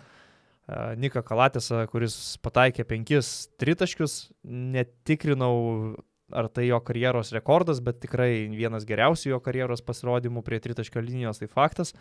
[0.96, 5.96] Nika Kalatėsą, kuris pataikė penkis tritaškius, netikrinau,
[6.33, 11.42] ar tai jo karjeros rekordas, bet tikrai vienas geriausių jo karjeros pasirodymų prie tritaškio linijos,
[11.42, 11.92] tai faktas.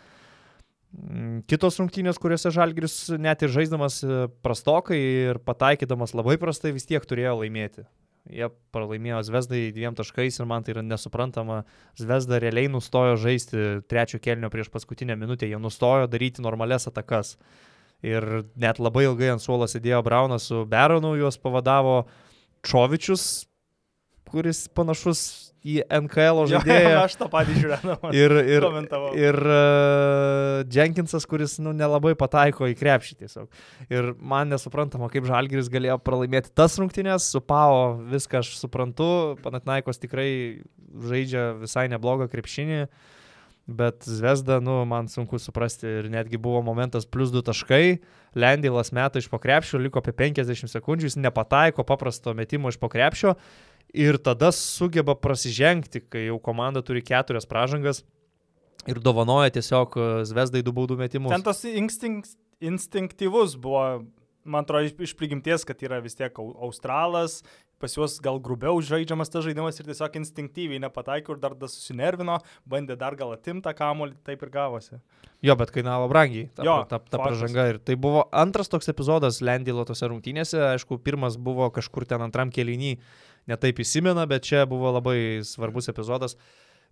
[0.92, 6.86] Mm, kitos rungtynės, kuriuose Žalgris net ir žaisdamas e, prastokai ir pataikydamas labai prastai vis
[6.88, 7.86] tiek turėjo laimėti.
[8.30, 11.62] Jie pralaimėjo Zvezdai dviem taškais ir man tai yra nesuprantama.
[11.98, 17.34] Zvezda realiai nustojo žaisti trečio kelnio prieš paskutinę minutę, jie nustojo daryti normales atakas.
[18.02, 18.26] Ir
[18.58, 22.02] net labai ilgai ant suolo sėdėjo Braunas su Beronu, juos pavadavo
[22.66, 23.46] Čovičius,
[24.32, 26.90] kuris panašus į NKL žaidėją.
[26.90, 27.96] Jo, aš tą patį žiūrėjau.
[28.22, 29.12] Ir, ir, komentavau.
[29.18, 33.62] ir uh, Jenkinsas, kuris nu, nelabai pataiko į krepšį tiesiog.
[33.92, 39.08] Ir man nesuprantama, kaip Žalgiris galėjo pralaimėti tas rungtynės, su Pao viską aš suprantu,
[39.44, 40.30] Panatnaikos tikrai
[41.08, 42.86] žaidžia visai neblogą krepšinį.
[43.66, 47.98] Bet Zvezda, nu, man sunku suprasti ir netgi buvo momentas plus 2 taškai,
[48.34, 53.36] Lendylas meta iš pokrepšio, liko apie 50 sekundžių, jis nepataiko paprasto metimo iš pokrepšio
[53.92, 58.02] ir tada sugeba prasižengti, kai jau komanda turi keturias pražangas
[58.88, 61.32] ir dovanoja tiesiog e, Zvezdai du baudų metimus.
[61.32, 64.02] Ten tas instinkt, instinktyvus buvo,
[64.42, 67.42] man atrodo, iš, prigimties, kad yra vis tiek au- australas,
[67.82, 72.38] pas juos gal grubiau žaidžiamas tas žaidimas ir tiesiog instinktyviai nepataikė ir dar dar susinervino,
[72.70, 75.00] bandė dar gal atimtą kamolį, taip ir gavosi.
[75.42, 77.26] Jo, bet kainavo brangiai ta, Jo, ta, ta faktas.
[77.26, 77.66] pražanga.
[77.74, 80.60] Ir tai buvo antras toks epizodas Lendylo tose rungtynėse.
[80.72, 82.92] Aišku, pirmas buvo kažkur ten antram kelinį,
[83.50, 86.38] netaip įsimena, bet čia buvo labai svarbus epizodas.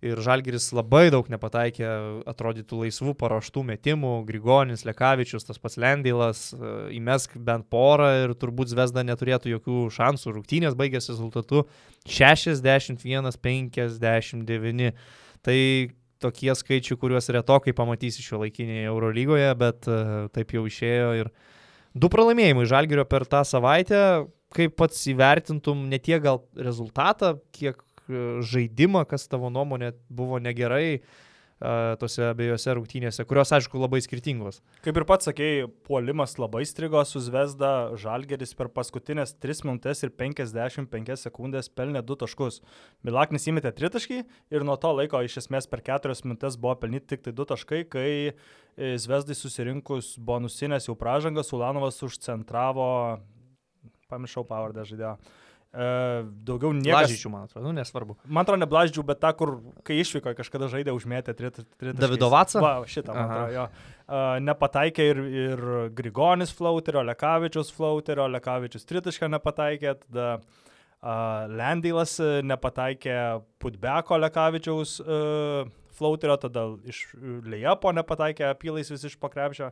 [0.01, 1.85] Ir Žalgiris labai daug nepataikė,
[2.25, 4.25] atrodytų laisvų paruoštų metimų.
[4.25, 10.33] Grigonis, Lekavičius, tas pats Lendylas, e, įmesk bent porą ir turbūt Zvezda neturėtų jokių šansų.
[10.39, 11.69] Rungtynės baigėsi rezultatu
[12.09, 14.97] 61-59.
[15.45, 15.59] Tai
[16.21, 21.27] tokie skaičiai, kuriuos retokai pamatysi šio laikinėje Eurolygoje, bet uh, taip jau išėjo ir
[21.93, 24.01] du pralaimėjimai Žalgirio per tą savaitę,
[24.53, 27.81] kaip pats įvertintum ne tiek gal rezultatą, kiek
[28.45, 31.01] žaidimą, kas tavo nuomonė buvo negerai
[32.01, 34.59] tose abiejose rungtynėse, kurios aišku labai skirtingos.
[34.81, 40.13] Kaip ir pats sakėjai, puolimas labai strigo su Zvezda, Žalgeris per paskutinės 3 minutės ir
[40.17, 42.61] 55 sekundės pelnė 2 taškus.
[43.05, 47.13] Milaknis įmetė 3 taškai ir nuo to laiko iš esmės per 4 minutės buvo pelnyti
[47.13, 48.33] tik tai 2 taškai, kai e,
[48.97, 52.89] Zvezdai susirinkus bonusinės jau pražangas, Ulanovas užcentravo,
[54.09, 55.13] pamiršau pavardę žaidėjo.
[55.71, 55.83] E,
[56.43, 57.05] daugiau niekas.
[57.07, 58.17] Lažyčių, man atrodo, nu, nesvarbu.
[58.27, 59.53] Man atrodo, neblaždžių, bet ta, kur
[59.87, 61.93] kai išvyko, kažkada žaidė, užmėtė 3 taškai.
[61.95, 62.59] Davido Vacą?
[62.63, 63.67] Va, šitą, man atrodo, jo.
[64.11, 65.63] Uh, nepataikė ir, ir
[65.95, 73.15] Grigonis flauterio, Lekavičius flauterio, Lekavičius tritašką nepataikė, tada uh, Lendylas nepataikė
[73.63, 77.05] Putbeko Lekavičiaus uh, flauterio, tada iš
[77.47, 79.71] Lejapo nepataikė apylais vis iš pakrepšio.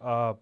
[0.00, 0.32] Uh,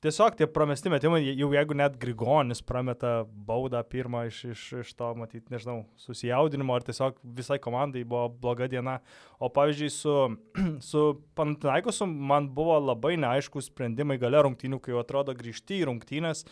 [0.00, 5.10] Tiesiog tie pramesti metimai, jau jeigu net Grigonis prameta baudą pirmą iš, iš, iš to,
[5.20, 8.94] matyt, nežinau, susijaudinimo, ar tiesiog visai komandai buvo bloga diena.
[9.36, 10.14] O pavyzdžiui, su,
[10.90, 11.02] su
[11.36, 16.46] Pantinaikosu man buvo labai neaiškus sprendimai gale rungtynių, kai jau atrodo grįžti į rungtynės,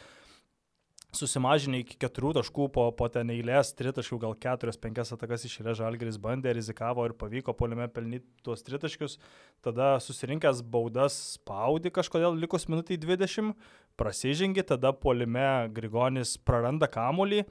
[1.17, 6.19] susimažinę iki keturių taškų po, po ten eilės, tritaškių, gal keturias, penkias atakas išėlė Žalgeris
[6.21, 9.17] bandė, rizikavo ir pavyko poliame pelnyti tuos tritaškius.
[9.65, 13.57] Tada susirinkęs baudas spaudi kažkodėl likus minutį 20,
[13.99, 17.47] prasižengi, tada polime Grigonis praranda kamolį,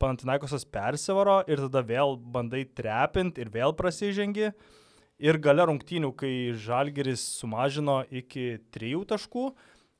[0.00, 4.52] Pantinaikosas persivaro ir tada vėl bandai trepinti ir vėl prasižengi.
[5.22, 9.44] Ir gale rungtynių, kai Žalgeris sumažino iki trijų taškų,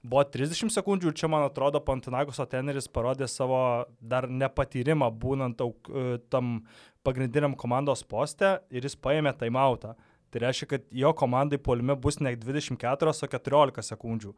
[0.02, 3.60] buvo 30 sekundžių ir čia, man atrodo, Pantinakoso teneris parodė savo
[3.98, 6.64] dar nepatyrimą būnant auk, e, tam
[7.06, 9.94] pagrindiniam komandos poste ir jis paėmė taimautą.
[10.32, 14.32] Tai reiškia, kad jo komandai polime bus ne 24, o 14 sekundžių.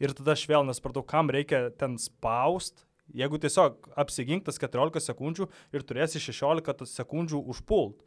[0.00, 5.84] Ir tada aš vėl nesupratau, kam reikia ten spaust, jeigu tiesiog apsiginktas 14 sekundžių ir
[5.86, 8.02] turėsi 16 sekundžių užpult.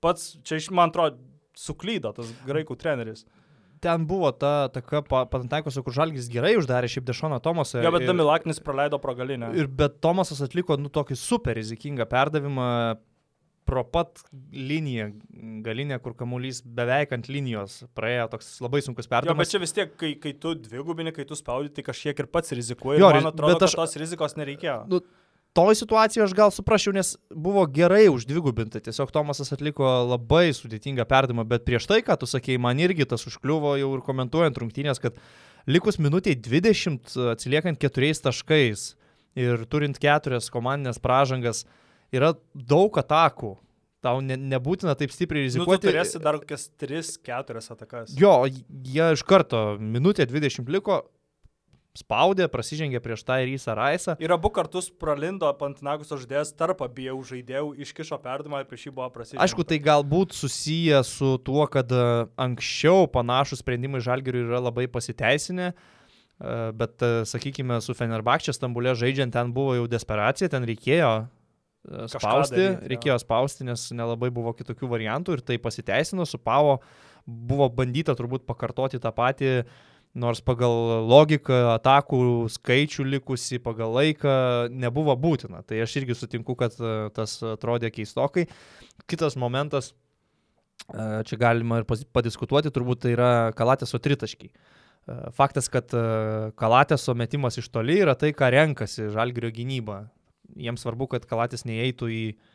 [0.00, 1.18] Pats čia, man atrodo,
[1.54, 3.24] suklydo tas graikų treneris
[3.84, 7.82] ten buvo ta taka Panataikos, kur Žalgis gerai uždarė šiaip Dešoną Tomasą.
[7.84, 9.52] Jo, bet Damilaknis praleido pro galinę.
[9.58, 12.70] Ir bet Tomasas atliko, nu, tokį super rizikingą perdavimą
[13.64, 14.20] pro pat
[14.52, 15.08] liniją
[15.64, 19.32] galinę, kur kamuolys beveik ant linijos praėjo toks labai sunkus perdavimas.
[19.32, 22.28] Jo, bet čia vis tiek, kai, kai tu dvigubini, kai tu spaudi, tai kažkiek ir
[22.32, 23.00] pats rizikuoji.
[23.00, 24.82] Jo, man atrodo, bet aš, tos rizikos nereikėjo.
[24.92, 25.00] Nu,
[25.54, 31.46] toj situacijoje aš gal suprasčiau, nes buvo gerai uždvigubinta, tiesiog Tomasas atliko labai sudėtingą perdavimą,
[31.48, 35.18] bet prieš tai, ką tu sakėjai, man irgi tas užkliuvo jau ir komentuojant rungtynės, kad
[35.70, 38.88] likus minutiai 20 atsiliekant keturiais taškais
[39.38, 41.64] ir turint keturias komandinės pražangas,
[42.14, 43.54] yra daug atakų.
[44.04, 45.78] Tau ne, nebūtina taip stipriai rizikuoti.
[45.78, 48.12] Nu, tu turėsi dar kokias 3-4 atakas.
[48.20, 48.42] Jo,
[48.84, 50.98] jie iš karto minutė 20 liko,
[51.94, 54.16] spaudė, prasižengė prieš tą ir įsą raisą.
[54.22, 59.06] Ir abu kartus pralindo Pantinagus žaidėjas tarp abiejų žaidėjų, iškišo perdimą ir prieš jį buvo
[59.14, 59.42] prasižengęs.
[59.44, 65.70] Aišku, tai galbūt susiję su tuo, kad e, anksčiau panašus sprendimai Žalgiriui yra labai pasiteisinę.
[65.70, 71.14] E, bet, e, sakykime, su Fenerbakčia Stambulė žaidžiant ten buvo jau desperacija, ten reikėjo
[72.10, 76.80] spausti, daryti, reikėjo spausti, nes nelabai buvo kitokių variantų ir tai pasiteisino, su Pavo
[77.24, 79.74] buvo bandyta turbūt pakartoti tą patį uh,
[80.14, 82.20] nors pagal logiką, atakų
[82.54, 84.34] skaičių likusi, pagal laiką
[84.70, 85.64] nebuvo būtina.
[85.66, 88.46] Tai aš irgi sutinku, kad e, tas atrodė keistokai.
[89.10, 89.92] Kitas momentas,
[90.86, 94.52] e, čia galima ir padiskutuoti, turbūt tai yra Kalatėso tritaškiai.
[94.54, 95.90] E, faktas, kad
[96.60, 100.04] Kalatėso metimas iš toli yra tai, ką renkasi Žalgirio gynyba.
[100.54, 102.50] Jiems svarbu, kad Kalatės neįeitų į uh,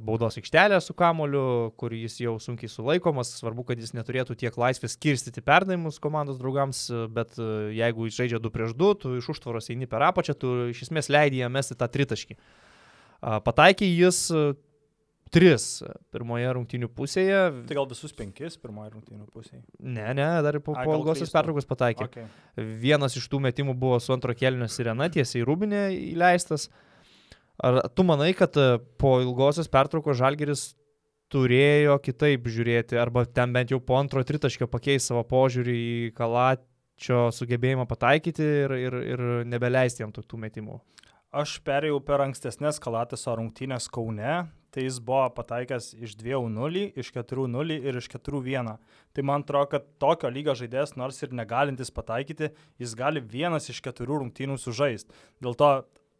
[0.00, 4.94] baudos aikštelę su kamoliu, kur jis jau sunkiai sulaikomas, svarbu, kad jis neturėtų tiek laisvės
[4.94, 6.84] skirstyti perdavimus komandos draugams,
[7.14, 7.48] bet e,
[7.78, 11.10] jeigu jis žaidžia 2 prieš 2, tu iš užtvaros eini per apačią, tu iš esmės
[11.10, 12.38] leidai jam mesti tą tritaškį.
[13.18, 14.24] Pataikė jis
[15.34, 17.40] 3 e, pirmoje rungtynių pusėje.
[17.66, 19.64] Tai gal visus 5 pirmoje rungtynių pusėje?
[19.82, 22.06] Ne, ne, dar po, po ilgosios pertraukos pataikė.
[22.06, 22.28] Okay.
[22.78, 26.70] Vienas iš tų metimų buvo su antro kelnio sirena tiesiai į rūbinę įleistas.
[26.70, 26.84] Uh,
[27.58, 30.68] Ar tu manai, kad e, po ilgosios pertraukos Žalgeris
[31.32, 37.26] turėjo kitaip žiūrėti, arba ten bent jau po antro tritaškio pakeis savo požiūrį į Kalačio
[37.34, 40.78] sugebėjimą pataikyti ir, ir, ir nebeleisti jam tokių metimų?
[41.28, 47.76] Aš perėjau per ankstesnės Kalatiso rungtynės Kaune, tai jis buvo pataikęs iš 2-0, iš 4-0
[47.76, 48.70] ir iš 4-1.
[49.12, 53.82] Tai man atrodo, kad tokio lygio žaidėjas, nors ir negalintis pataikyti, jis gali vienas iš
[53.84, 55.12] keturių rungtynių sužaisti.
[55.44, 55.72] Dėl to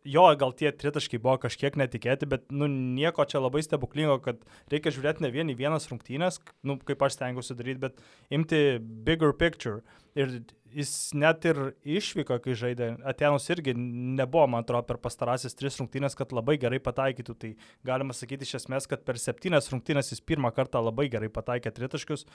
[0.04, 4.42] jo, gal tie tritaškai buvo kažkiek netikėti, bet nu, nieko čia labai stebuklingo, kad
[4.72, 7.98] reikia žiūrėti ne vien į vienas rungtynės, nu, kaip aš stengiuosi daryti, bet
[8.34, 9.82] imti bigger picture.
[10.18, 10.40] Ir
[10.74, 16.16] jis net ir išvyko, kai žaidė Atenus irgi nebuvo, man atrodo, per pastarasis tris rungtynės,
[16.18, 17.36] kad labai gerai pataikytų.
[17.38, 17.52] Tai
[17.86, 22.26] galima sakyti iš esmės, kad per septynes rungtynės jis pirmą kartą labai gerai pataikė tritaškius.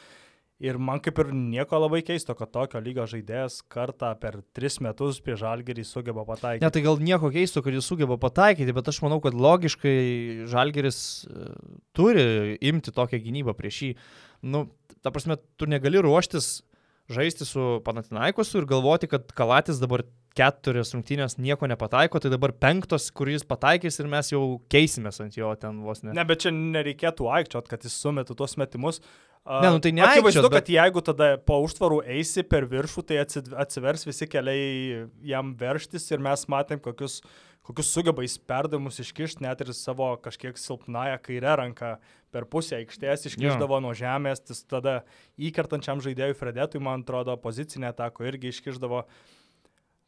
[0.63, 5.19] Ir man kaip ir nieko labai keisto, kad tokio lygio žaidėjas kartą per tris metus
[5.23, 6.63] prie žalgerį sugeba pataikyti.
[6.63, 9.97] Ne, tai gal nieko keisto, kad jis sugeba pataikyti, bet aš manau, kad logiškai
[10.51, 11.49] žalgeris e,
[11.91, 13.91] turi imti tokią gynybą prieš jį.
[14.55, 14.69] Nu,
[15.03, 16.61] ta prasme, tu negali ruoštis
[17.11, 20.05] žaisti su Panatinaikosu ir galvoti, kad Kalatis dabar
[20.37, 24.41] keturias rungtynės nieko nepataiko, tai dabar penktos, kuris pataikys ir mes jau
[24.73, 26.15] keisimės ant jo ten vos ne.
[26.15, 29.03] Ne, bet čia nereikėtų aikčiot, kad jis sumetų tuos metimus.
[29.43, 30.03] Ne, nu tai ne.
[30.07, 30.61] Akivaizdu, bet...
[30.61, 36.23] kad jeigu tada po užtvarų eisi per viršų, tai atsivers visi keliai jam verštis ir
[36.23, 37.17] mes matėm, kokius,
[37.67, 41.91] kokius sugeba jis perdavimus iškišti, net ir savo kažkiek silpnąją kairę ranką
[42.31, 43.83] per pusę aikštės iškišdavo ja.
[43.83, 45.01] nuo žemės, tas tada
[45.35, 49.03] įkertančiam žaidėjui Fredetui, man atrodo, pozicinė atako irgi iškišdavo.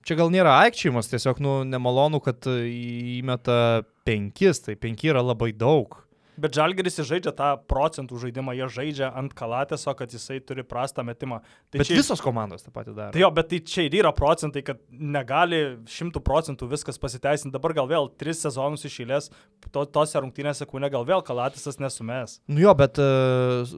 [0.07, 6.04] Čia gal nėra aikčiamas, tiesiog nu, nemalonu, kad įmeta penkis, tai penki yra labai daug.
[6.41, 11.41] Bet Žalgeris žaidžia tą procentų žaidimą, jie žaidžia ant kalatėso, kad jisai turi prastą metimą.
[11.71, 13.13] Tai bet čia, visos komandos tą patį daro.
[13.15, 15.61] Tai jo, bet tai čia ir yra procentai, kad negali
[15.91, 17.53] šimtų procentų viskas pasiteisinti.
[17.55, 19.31] Dabar gal vėl tris sezonus išėlės,
[19.71, 22.39] to, tose rungtynėse kūne gal vėl kalatėsas nesumės.
[22.51, 23.75] Nu jo, bet uh,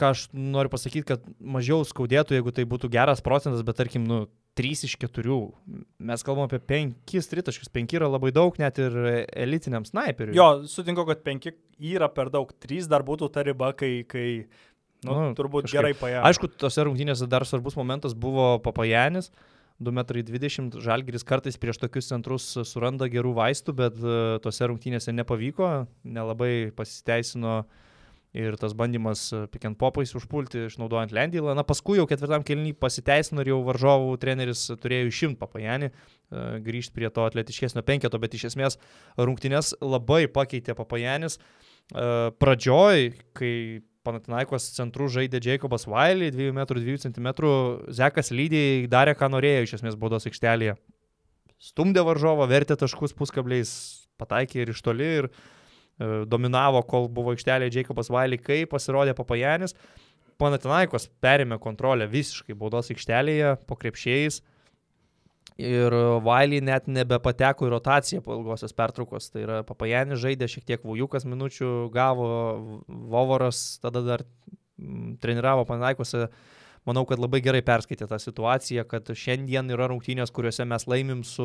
[0.00, 4.24] ką aš noriu pasakyti, kad mažiau skaudėtų, jeigu tai būtų geras procentas, bet tarkim, nu,
[4.60, 5.40] 3 iš 4.
[6.12, 8.96] Mes kalbam apie 5 tritaškius, 5 yra labai daug net ir
[9.32, 10.36] elitiniam snaiperiui.
[10.36, 11.54] Jo, sutinku, kad 5
[11.94, 14.26] yra per daug, 3 dar būtų ta riba, kai, kai
[15.00, 15.78] Nu, Nu, turbūt kažkaip.
[15.78, 16.22] gerai paėjo.
[16.28, 19.30] Aišku, tose rungtynėse dar svarbus momentas buvo Papajanis.
[19.80, 25.86] 2,20 m žalgeris kartais prieš tokius centrus suranda gerų vaistų, bet e, tose rungtynėse nepavyko,
[26.04, 27.62] nelabai pasiteisino
[28.36, 31.54] ir tas bandymas e, pick and popais užpulti, išnaudojant Lendylą.
[31.58, 36.94] Na, paskui jau ketvirtam kelnį pasiteisino ir jau varžovų treneris turėjo išimti Papajanį, e, grįžti
[36.96, 38.78] prie to atletiškesnio penketo, bet iš esmės
[39.18, 41.40] rungtynės labai pakeitė Papajanis.
[41.40, 43.54] E, Pradžioj, kai
[44.06, 47.32] Panatinaikos centrų žaidė Jacobas Wiley, 2 m 2 cm,
[47.92, 50.78] Zekas lygiai darė, ką norėjo iš esmės baudos aikštelėje.
[51.60, 53.72] Stumdė varžovą, vertė taškus puskabliais,
[54.16, 55.59] pataikė ir iš toli ir e,
[56.30, 59.76] dominavo, kol buvo aikštelėje Jacobas Wiley, kai pasirodė Papajanis.
[60.40, 64.40] Panatinaikos perėmė kontrolę visiškai baudos aikštelėje po krepšiais
[65.60, 65.94] ir
[66.24, 69.28] Wiley net nebepateko į rotaciją po ilgosios pertraukos.
[69.32, 72.30] Tai yra Papajanis žaidė šiek tiek Vujukas minučių, gavo
[72.88, 74.24] Vovoras, tada dar
[75.20, 76.28] treniravo Panatinaikose.
[76.88, 81.44] Manau, kad labai gerai perskaitė tą situaciją, kad šiandien yra rungtynės, kuriuose mes laimim su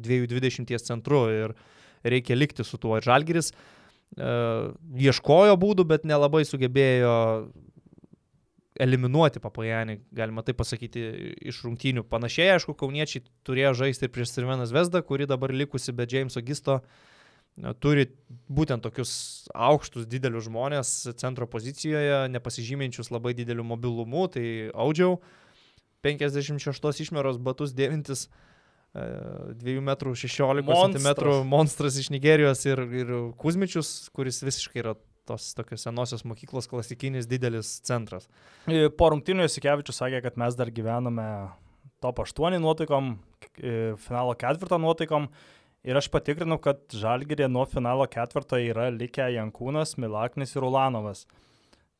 [0.00, 1.52] 220 centru ir
[2.12, 2.96] reikia likti su tuo.
[2.98, 3.56] Ir Žalgiris e,
[5.06, 7.16] ieškojo būdų, bet nelabai sugebėjo
[8.80, 11.02] eliminuoti Papajanį, galima taip pasakyti,
[11.48, 12.04] iš rungtynių.
[12.10, 16.82] Panašiai, aišku, kauniečiai turėjo žaisti ir prieš Sirveną Vesdą, kuri dabar likusi be Jameso Gisto
[17.56, 18.10] na, turi
[18.52, 25.20] būtent tokius aukštus, didelius žmonės centro pozicijoje, nepasižyminčius labai dideliu mobilumu, tai audžiau
[26.04, 28.28] 56 išmeros batus dėvintis
[28.96, 31.02] 2 m 16 Monstras.
[31.02, 34.94] cm monstras iš Nigerijos ir, ir Kuzmičius, kuris visiškai yra
[35.26, 38.28] tos tokios senosios mokyklos klasikinis didelis centras.
[38.70, 41.26] E, Po rungtynių Jasikevičius sakė, kad mes dar gyvename
[42.04, 43.16] top 8 nuotaikom,
[43.58, 45.28] e, finalo ketvirto nuotaikom.
[45.86, 51.26] Ir aš patikrinau, kad Žalgirė nuo finalo ketvirto yra likę Jankūnas, Milaknis ir Ulanovas.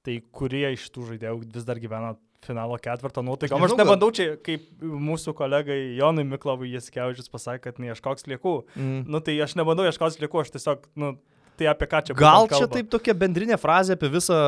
[0.07, 2.15] Tai kurie iš tų žaidėjų vis dar gyvena
[2.47, 3.63] finalo ketvirto nuotaikom?
[3.67, 8.55] Aš gal- nebandau čia, kaip mūsų kolegai Jonui Miklovui Jasikevičius pasakė, kad neieškoks liekų.
[8.77, 9.03] Mm.
[9.11, 11.13] Nu tai aš nebandau ieškoti liekų, aš tiesiog, nu,
[11.59, 14.41] tai apie ką čia Gal būtent čia taip tokia bendrinė frazė apie visą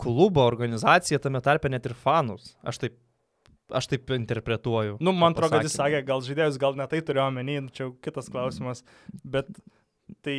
[0.00, 2.52] klubą, organizaciją, tame tarpe net ir fanus.
[2.66, 2.98] Aš taip,
[3.72, 4.98] aš taip interpretuoju.
[5.00, 8.28] Nu, man atrodo, kad jis sakė, gal žaidėjus, gal netai turėjo omeny, nu, čia kitas
[8.32, 8.84] klausimas,
[9.24, 9.48] bet
[10.26, 10.38] tai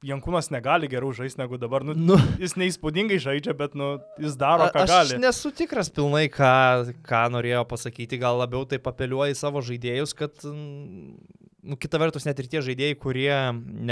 [0.00, 1.84] Jankūnas negali geriau žaisti negu dabar.
[1.84, 5.18] Nu, Nu, jis neįspūdingai žaidžia, bet nu, jis daro, ką aš gali.
[5.20, 8.16] nesu tikras pilnai, ką, ką norėjo pasakyti.
[8.22, 11.36] Gal labiau tai papeliuoja į savo žaidėjus, kad, mm,
[11.68, 13.28] nu, kita vertus, net ir tie žaidėjai, kurie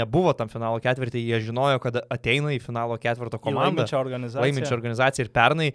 [0.01, 3.83] nebuvo tam finalo ketvirtį, jie žinojo, kad ateina į finalo ketvirto komandą.
[3.85, 4.47] Laiminčią organizaciją.
[4.47, 5.69] laiminčią organizaciją ir pernai,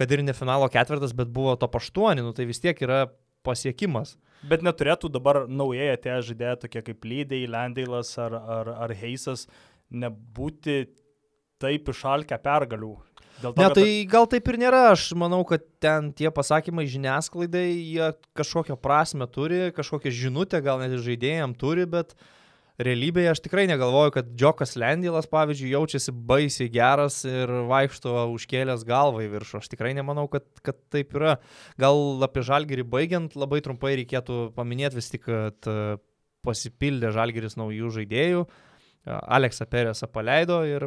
[0.00, 3.04] kad ir ne finalo ketvirtas, bet buvo to paštuoni, nu tai vis tiek yra
[3.44, 4.16] pasiekimas.
[4.44, 9.46] Bet neturėtų dabar naujai atėję žaidėjai tokie kaip Lydėjai, Landailas ar, ar, ar Heisas
[9.92, 10.84] nebūti
[11.62, 12.94] taip išalkę pergalių.
[13.42, 16.86] Dėl to, Ne, kad- tai gal taip ir nėra, aš manau, kad ten tie pasakymai
[16.86, 22.14] žiniasklaidai, jie kažkokią prasme turi, kažkokią žinutę gal net ir žaidėjams turi, bet
[22.78, 29.22] realybėje aš tikrai negalvoju, kad Džokas Lendilas, pavyzdžiui, jaučiasi baisiai geras ir vaikšto užkėlęs galvą
[29.26, 29.60] į viršų.
[29.62, 31.36] Aš tikrai nemanau, kad, kad taip yra.
[31.78, 35.98] Gal apie žalgerį baigiant labai trumpai reikėtų paminėti vis tik, kad e,
[36.46, 38.46] pasipildė žalgeris naujų žaidėjų.
[39.04, 40.86] Aleksą Peresą paleido ir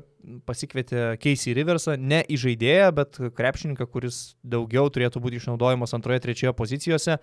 [0.50, 6.56] pasikvietė Casey Riversą, ne į žaidėją, bet krepšininką, kuris daugiau turėtų būti išnaudojamas antroje, trečioje
[6.58, 7.20] pozicijose.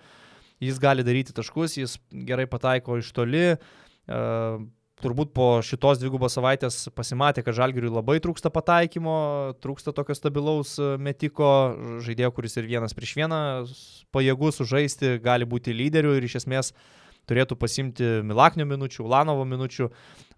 [0.63, 1.97] Jis gali daryti taškus, jis
[2.29, 3.57] gerai pataiko iš toli.
[4.05, 4.63] Uh,
[5.03, 9.17] turbūt po šitos dvigubos savaitės pasimatė, kad Žalgiriui labai trūksta pataikymo,
[9.63, 11.49] trūksta tokio stabilaus e, metiko,
[12.05, 13.39] žaidėjo, kuris ir vienas prieš vieną
[14.15, 16.71] pajėgus sužaisti, gali būti lyderiu ir iš esmės
[17.29, 19.89] turėtų pasimti Milaknio minučių, Ulanovo minučių.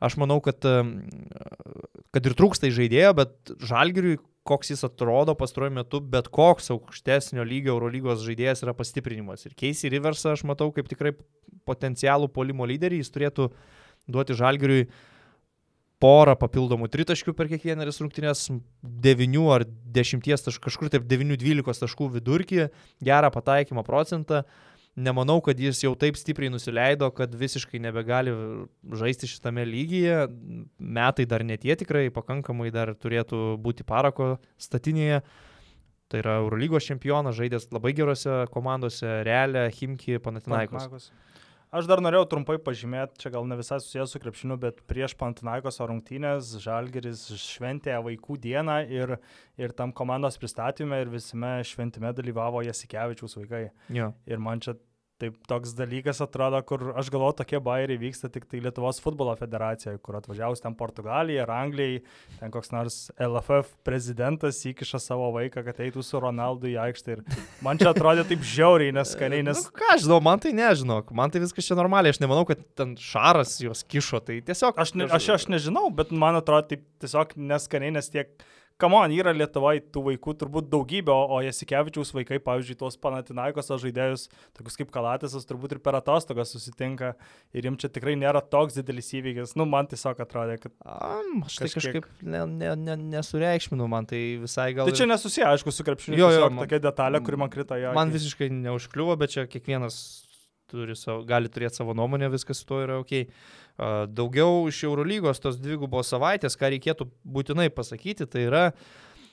[0.04, 0.64] Aš manau, kad,
[2.16, 4.18] kad ir trūksta žaidėjo, bet Žalgiriui,
[4.48, 9.44] koks jis atrodo pastaruoju metu, bet koks aukštesnio lygio Eurolygos žaidėjas yra pastiprinimas.
[9.48, 11.14] Ir Casey Riversą aš matau kaip tikrai
[11.68, 13.50] potencialų polimo lyderį, jis turėtų
[14.08, 14.88] duoti Žalgiriui
[16.02, 18.48] porą papildomų tritaškių per kiekvienas rungtynės,
[19.04, 19.66] 9 ar
[19.98, 22.68] 10 taškų, kažkur taip 9-12 taškų vidurkį,
[23.04, 24.44] gerą pataikymo procentą.
[24.98, 28.32] Nemanau, kad jis jau taip stipriai nusileido, kad visiškai nebegali
[28.98, 30.24] žaisti šitame lygyje.
[30.82, 35.22] Metai dar netie tikrai, pakankamai dar turėtų būti parako statinėje.
[36.08, 41.12] Tai yra Eurolygos čempionas, žaidęs labai gerose komandose, Realė, Himki, Panatinaikos.
[41.68, 45.82] Aš dar norėjau trumpai pažymėti, čia gal ne visai susijęs su krepšiniu, bet prieš Pantinaikos
[45.84, 49.18] rungtynės Žalgeris šventė vaikų dieną ir,
[49.60, 53.66] ir tam komandos pristatymė ir visame šventime dalyvavo Jasikevičiaus vaikai.
[53.92, 54.14] Jo.
[54.32, 54.78] Ir man čia
[55.22, 59.98] taip toks dalykas atrodo, kur aš galvoju, tokie bairiai vyksta tik tai Lietuvos futbolo federacijoje,
[60.06, 62.04] kur atvažiavus ten Portugalija ar Anglijai,
[62.40, 67.18] ten koks nors LFF prezidentas įkiša savo vaiką, kad eitų su Ronaldu į aikštę.
[67.18, 67.24] Ir
[67.66, 69.64] man čia atrodė taip žiauriai, neskaniai, nes...
[69.66, 72.62] Nu, ką aš žinau, man tai nežinau, man tai viskas čia normaliai, aš nemanau, kad
[72.78, 74.78] ten šaras juos kišo, tai tiesiog...
[74.78, 78.36] Aš, ne, aš, aš nežinau, bet man atrodo taip tiesiog neskaniai, nes tiek
[78.82, 84.78] kamon, yra Lietuvoje tų vaikų turbūt daugybė, o, Jasikevičiaus vaikai, pavyzdžiui, tuos Panatinaikos žaidėjus, tokius
[84.80, 87.14] kaip Kalatisas, turbūt ir per atostogas susitinka
[87.58, 89.56] ir jiems čia tikrai nėra toks didelis įvykis.
[89.60, 90.76] Nu, man tiesiog atrodė, kad...
[90.86, 94.90] Am, aš tai kažkiek, kažkaip ne, ne, ne, nesureikšminu, man tai visai gal...
[94.90, 96.22] Tai čia nesusiję, aišku, su krepšiniu.
[96.22, 97.96] Jo, jo, man, tokia detalė, kuri man krito jo.
[97.98, 100.27] Man visiškai neužkliuvo, bet čia kiekvienas
[100.96, 103.28] savo, gali turėti savo nuomonę, viskas su to yra ok.
[104.12, 108.64] Daugiau iš Eurolygos tos dvigubos savaitės, ką reikėtų būtinai pasakyti, tai yra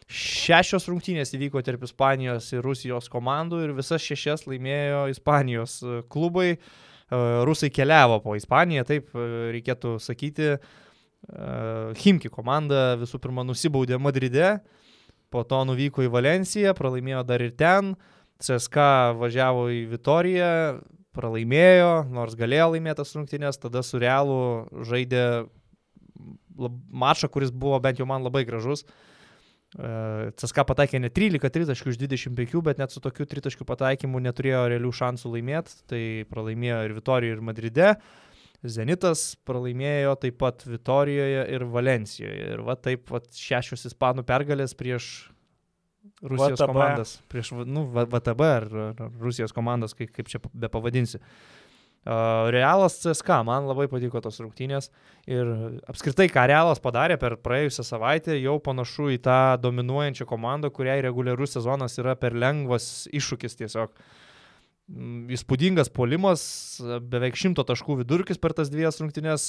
[0.04, 5.78] šešios rungtynės įvyko tarp Ispanijos ir Rusijos komandų ir visas šešias laimėjo Ispanijos
[6.12, 6.58] klubai.
[7.08, 10.54] Rusai keliavo po Ispaniją, taip reikėtų sakyti.
[12.00, 14.58] Himki komanda visų pirma nusibaudė Madride,
[15.32, 17.94] po to nuvyko į Valenciją, pralaimėjo dar ir ten.
[18.44, 18.88] CSK
[19.20, 20.50] važiavo į Vitoriją,
[21.14, 25.24] pralaimėjo, nors galėjo laimėtas rungtynės, tada su Realu žaidė
[26.58, 28.84] lab, mačą, kuris buvo bent jau man labai gražus.
[29.74, 34.66] E, CSK pataikė ne 13 tritaškių iš 25, bet net su tokiu tritaškių pataikymu neturėjo
[34.74, 37.90] realių šansų laimėti, tai pralaimėjo ir Vitorijoje, ir Madride.
[38.64, 42.52] Zenitas pralaimėjo taip pat Vitorijoje ir Valencijoje.
[42.54, 45.10] Ir va taip va, šešios ispanų pergalės prieš
[46.22, 46.66] Rusijos VTB.
[46.68, 51.20] komandas, prieš nu, VTB ar, ar Rusijos komandas, kaip, kaip čia be pavadinsi.
[52.04, 54.90] Uh, Realas CSK, man labai patiko tos rungtynės
[55.24, 55.48] ir
[55.88, 61.56] apskritai, ką Realas padarė per praėjusią savaitę, jau panašu į tą dominuojančią komandą, kuriai reguliarus
[61.56, 63.94] sezonas yra per lengvas iššūkis tiesiog.
[64.92, 66.44] Mm, įspūdingas polimas,
[67.08, 69.46] beveik šimto taškų vidurkis per tas dviejas rungtynės,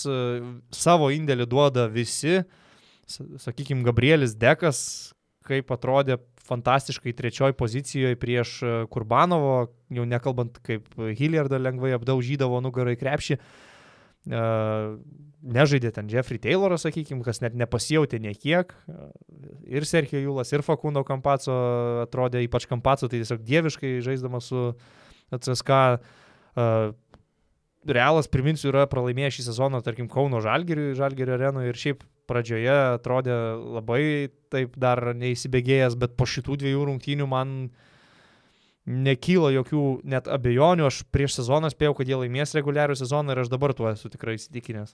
[0.71, 2.39] savo indėlį duoda visi,
[3.11, 4.79] sakykime, Gabrielis Dekas,
[5.43, 9.55] kaip atrodė fantastiškai trečioj pozicijoje prieš e, Kurbanovo,
[9.93, 13.39] jau nekalbant kaip Hilliardą lengvai apdaužydavo nugarą į krepšį.
[13.39, 13.65] Uh,
[14.25, 18.73] nežaidė ten Jeffrey Tayloras, sakykime, kas net nepasijautė niekiek.
[19.69, 21.53] Ir Sergio Julas, ir Fakundo Kampaco
[22.05, 24.65] atrodė, ypač Kampaco, tai tiesiog dieviškai žaisdamas su
[25.35, 25.79] CSK.
[27.85, 33.35] Realas, priminsiu, yra pralaimėjęs šį sezoną, tarkim, Kauno Žalgiriui, Žalgirio arenoje ir šiaip pradžioje atrodė
[33.77, 34.03] labai
[34.53, 37.57] taip dar neįsibėgėjęs, bet po šitų dviejų rungtynių man
[38.85, 40.85] nekyla jokių net abejonių.
[40.87, 44.37] Aš prieš sezoną spėjau, kad jie laimės reguliarių sezoną ir aš dabar tuo esu tikrai
[44.37, 44.93] įsitikinęs.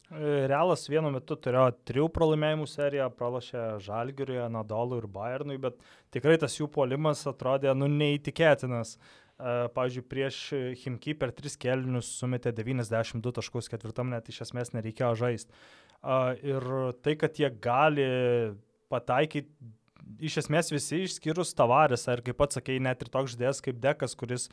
[0.49, 5.81] Realas vienu metu turėjo trijų pralaimėjimų seriją, pralašė Žalgiriui, Nadalui ir Bayernui, bet
[6.15, 8.97] tikrai tas jų polimas atrodė nu neįtikėtinas.
[9.41, 10.39] Pavyzdžiui, prieš
[10.83, 15.63] Himki per tris kelnius sumetė 92 taškus, ketvirtam net iš esmės nereikėjo žaisti.
[16.01, 16.65] Ir
[17.05, 18.07] tai, kad jie gali
[18.91, 19.49] pataikyti
[20.21, 24.15] iš esmės visi išskyrus Tavares, ar kaip pats sakei, net ir toks žodės kaip Dekas,
[24.17, 24.47] kuris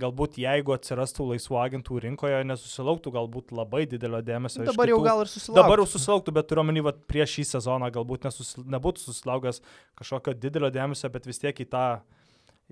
[0.00, 4.64] galbūt jeigu atsirastų laisvų agentų rinkoje, nesusilauktų galbūt labai didelio dėmesio.
[4.66, 5.60] Dabar jau gal ir susilauktų.
[5.60, 8.66] Dabar jau susilauktų, bet turiu omeny, prieš šį sezoną galbūt nesusil...
[8.74, 9.62] nebūtų susilaukęs
[10.00, 11.86] kažkokio didelio dėmesio, bet vis tiek į tą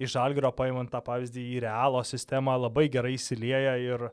[0.02, 4.08] iš Algiro paimant tą pavyzdį į realo sistemą labai gerai įsilieja ir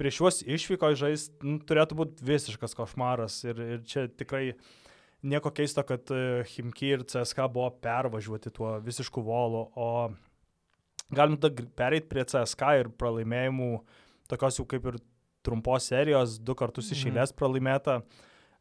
[0.00, 4.52] prieš juos išvyko žaisti nu, turėtų būti visiškas košmaras ir, ir čia tikrai
[5.22, 10.10] nieko keisto, kad e, Himki ir CSK buvo pervažiuoti tuo visišku volu, o
[11.14, 13.70] galim tada pereiti prie CSK ir pralaimėjimų,
[14.32, 15.00] tokios jau kaip ir
[15.46, 17.12] trumpos serijos, du kartus iš mhm.
[17.12, 18.02] eilės pralaimėta.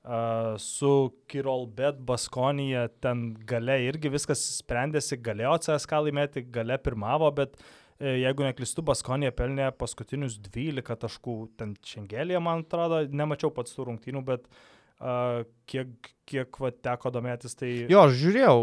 [0.02, 7.54] Uh, su Kirolbet Baskonija ten gale irgi viskas sprendėsi, galėjo CSK laimėti, gale pirmavo, bet
[7.54, 7.68] uh,
[8.02, 14.24] jeigu neklistu, Baskonija pelnė paskutinius 12 taškų, ten Šengelėje, man atrodo, nemačiau pats tų rungtynių,
[14.28, 17.70] bet uh, kiek, kiek va, teko domėtis, tai...
[17.92, 18.58] Jo, aš žiūrėjau,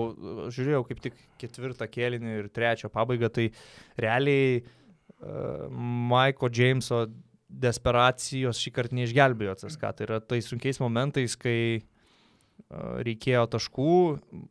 [0.56, 3.48] žiūrėjau kaip tik ketvirtą kėlinį ir trečią pabaigą, tai
[4.00, 5.68] realiai uh,
[6.12, 7.06] Maiko Jameso
[7.48, 9.94] desperacijos šį kartą neišgelbėjo CSK.
[9.96, 11.80] Tai yra tais sunkiais momentais, kai
[12.68, 13.92] reikėjo taškų,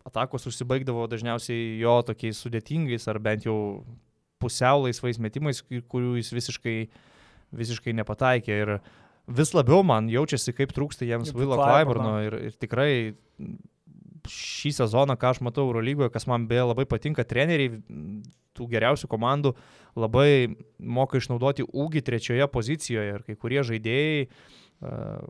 [0.07, 3.57] atakos užsibaigdavo dažniausiai jo tokiais sudėtingais ar bent jau
[4.41, 6.77] pusiau laisvais metimais, kurių jis visiškai,
[7.57, 8.59] visiškai nepataikė.
[8.63, 8.73] Ir
[9.39, 12.91] vis labiau man jaučiasi, kaip trūksta jiems Vilo Klaiburno ir, ir tikrai
[14.27, 17.79] šį sezoną, ką aš matau Eurolygoje, kas man beje labai patinka, treneriai
[18.57, 19.53] tų geriausių komandų
[19.97, 25.27] labai moka išnaudoti ūgį trečioje pozicijoje ir kai kurie žaidėjai uh,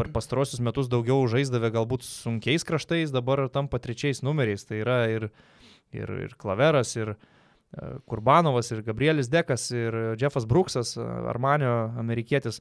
[0.00, 4.64] per pastarosius metus daugiau žaisdavę galbūt sunkiais kraštais, dabar tampa trečiais numeriais.
[4.64, 5.28] Tai yra ir,
[5.92, 7.16] ir, ir klaveras, ir,
[8.10, 12.58] Kurbanovas ir Gabrielis Dekas ir Jeffas Brooksas, Armanio amerikietis.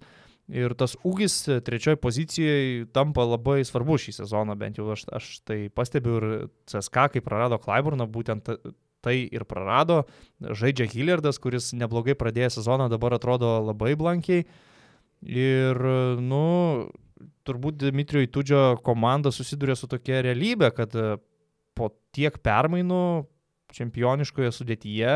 [0.50, 5.58] Ir tas ūgis trečioji pozicijoje tampa labai svarbu šį sezoną, bent jau aš, aš tai
[5.74, 6.30] pastebiu ir
[6.70, 8.50] CSK, kai prarado Klaiburną, būtent
[9.06, 10.04] tai ir prarado.
[10.42, 14.46] Žaidžia Hillardas, kuris neblogai pradėjo sezoną, dabar atrodo labai blankiai.
[15.26, 15.82] Ir,
[16.24, 16.46] nu,
[17.48, 20.96] turbūt Dmitrijui Tudžio komanda susiduria su tokia realybė, kad
[21.78, 23.04] po tiek permainų
[23.76, 25.14] čempioniškoje sudėtyje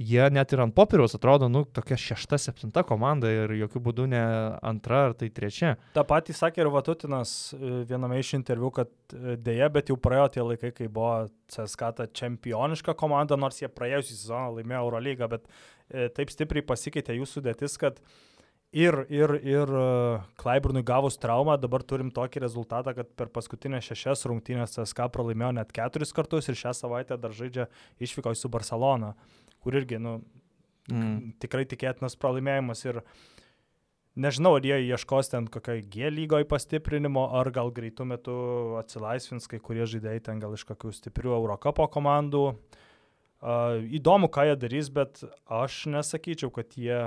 [0.00, 4.22] jie net ir ant popieriaus atrodo, nu, tokia šešta, septinta komanda ir jokių būdų ne
[4.66, 5.74] antra ar tai trečia.
[5.96, 10.30] Ta patį sakė ir Vatutinas e, viename iš interviu, kad e, dėja, bet jau praėjo
[10.36, 15.46] tie laikai, kai buvo CSK ta čempioniška komanda, nors jie praėjusią sezoną laimėjo Eurolygą, bet
[15.50, 18.00] e, taip stipriai pasikeitė jų sudėtis, kad
[18.72, 19.74] ir, ir, ir
[20.40, 25.74] Klaiburnui gavus traumą, dabar turim tokį rezultatą, kad per paskutinę šešias rungtynės CSK pralaimėjo net
[25.74, 27.70] keturis kartus ir šią savaitę dar žaidžia
[28.02, 29.14] išvyko su Barcelona
[29.60, 30.18] kur irgi, nu,
[30.90, 31.36] mm.
[31.42, 33.00] tikrai tikėtinas pralaimėjimas ir
[34.20, 38.36] nežinau, ar jie ieškos ten kokioje G lygoje pastiprinimo, ar gal greitų metų
[38.80, 42.46] atsilaisvins kai kurie žaidėjai ten gal iš kokių stiprių Eurocapo komandų.
[43.40, 47.06] Uh, įdomu, ką jie darys, bet aš nesakyčiau, kad jie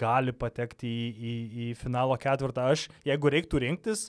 [0.00, 1.34] gali patekti į, į,
[1.64, 2.70] į finalo ketvirtą.
[2.74, 4.08] Aš, jeigu reiktų rinktis,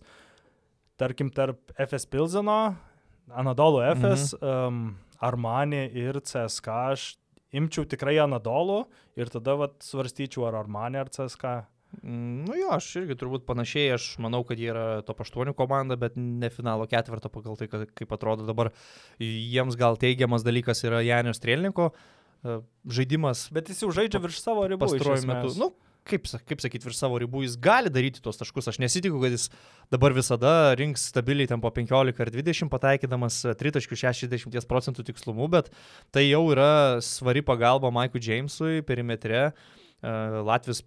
[1.02, 2.60] tarkim, tarp FS Pilzeno,
[3.32, 4.48] Anadolo FS, mhm.
[4.48, 7.10] um, Armani ir CSK, aš
[7.56, 8.86] imčiau tikrai Anadolu
[9.20, 11.60] ir tada vat, svarstyčiau ar Armani ar CSK.
[12.00, 15.98] Mm, nu jo, aš irgi turbūt panašiai, aš manau, kad jie yra top 8 komanda,
[16.00, 18.72] bet ne finalo ketvirto pagal tai, kaip atrodo dabar.
[19.20, 22.21] Jiems gal teigiamas dalykas yra Janio Strelniko e,
[22.88, 23.48] žaidimas.
[23.54, 24.86] Bet jis jau žaidžia virš savo ribų.
[24.86, 25.54] Pastaruoju metu.
[25.62, 25.70] Nu,
[26.08, 28.70] kaip, kaip sakyti, virš savo ribų, jis gali daryti tuos taškus.
[28.72, 29.50] Aš nesitikiu, kad jis
[29.94, 35.70] dabar visada rinks stabiliai ten po 15 ar 20 pataikydamas 3.60 procentų tikslumu, bet
[36.14, 39.52] tai jau yra svari pagalba Maikui Jamesui perimetre.
[40.02, 40.82] E, Latvijas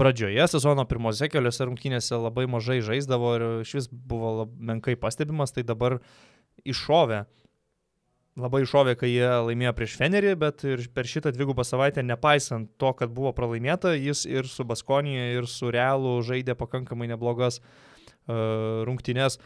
[0.00, 5.66] pradžioje sezono pirmose keliose rungtynėse labai mažai žaisdavo ir iš vis buvo menkai pastebimas, tai
[5.66, 6.00] dabar
[6.64, 7.24] iššovė
[8.40, 12.90] labai iššovė, kai jie laimėjo prieš Fenerį, bet ir per šitą dvigubą savaitę, nepaisant to,
[12.98, 19.38] kad buvo pralaimėta, jis ir su Baskonija, ir su Realu žaidė pakankamai neblogas uh, rungtynės.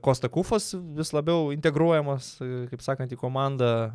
[0.00, 2.36] Kosta Kufas vis labiau integruojamas,
[2.70, 3.90] kaip sakant, į komandą.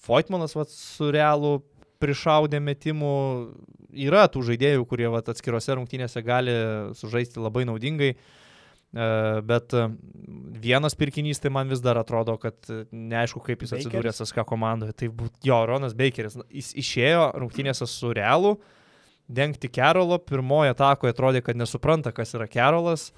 [0.00, 1.58] Foitmanas vat, su Realu
[2.00, 3.14] prišaudė metimų.
[4.08, 6.54] Yra tų žaidėjų, kurie vat, atskirose rungtynėse gali
[6.96, 8.14] sužaisti labai naudingai.
[8.14, 8.37] Uh, E,
[9.44, 9.84] bet e,
[10.64, 14.96] vienas pirkinys tai man vis dar atrodo, kad e, neaišku, kaip jis atsidūrė SSK komandoje.
[14.96, 16.38] Tai būt, jo, Ronas Bakeris.
[16.48, 18.56] Jis išėjo rungtynėse su Realu,
[19.28, 23.10] dengti Kerolo, pirmoje atakoje atrodė, kad nesupranta, kas yra Kerolas.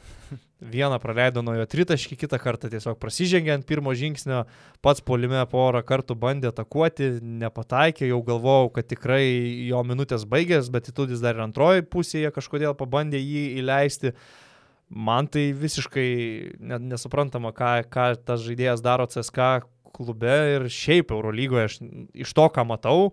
[0.61, 4.43] Vieną praleido nuo jo tritaškį, kitą kartą tiesiog prasižengė ant pirmo žingsnio,
[4.85, 9.23] pats polime porą kartų bandė atakuoti, nepataikė, jau galvojau, kad tikrai
[9.71, 14.13] jo minutės baigės, bet Itudis dar ir antroji pusėje kažkodėl pabandė jį įleisti.
[14.91, 16.09] Man tai visiškai
[16.83, 19.63] nesuprantama, ką, ką tas žaidėjas daro CSK
[19.95, 21.69] klube ir šiaip Eurolygoje.
[21.69, 21.77] Aš
[22.27, 23.13] iš to, ką matau,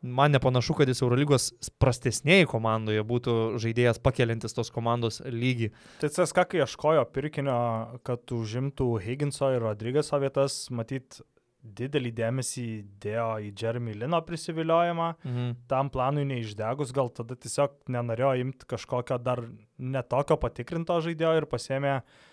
[0.00, 1.50] man nepanašu, kad jis Eurolygos
[1.82, 5.72] prastesnėje komandoje būtų žaidėjas pakeliantis tos komandos lygį.
[6.02, 7.58] Tai CSK, kai ieškojo pirkinio,
[8.06, 11.20] kad užimtų Higginso ir Rodrygėso vietas, matyt,
[11.62, 12.66] didelį dėmesį
[13.02, 15.50] dėjo į Jeremy Lino prisiviliojimą, mhm.
[15.70, 19.44] tam planui neišdegus, gal tada tiesiog nenorėjo imti kažkokio dar
[19.78, 22.26] netokio patikrinto žaidėjo ir pasėmė uh,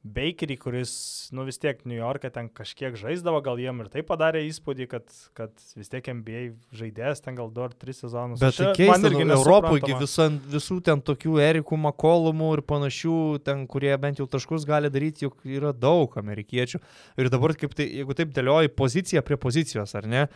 [0.00, 0.92] Bakerį, kuris,
[1.36, 5.12] nu vis tiek New York'e ten kažkiek žaisdavo, gal jiem ir tai padarė įspūdį, kad,
[5.36, 6.40] kad vis tiek NBA
[6.72, 8.40] žaidėjas ten gal du ar tris sezonus.
[8.40, 13.92] Bet tai keista, nu, Europoje visa, visų ten tokių Erikų Makolumų ir panašių, ten, kurie
[14.00, 16.80] bent jau taškus gali daryti, juk yra daug amerikiečių.
[17.20, 20.26] Ir dabar, tai, jeigu taip dėlioji poziciją prie pozicijos, ar ne?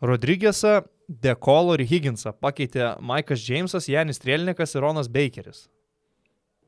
[0.00, 5.66] Rodrygėsą, Dekolo ir Higginsą pakeitė Maikas Džeimsas, Janis Trielnikas ir Ronas Bakeris.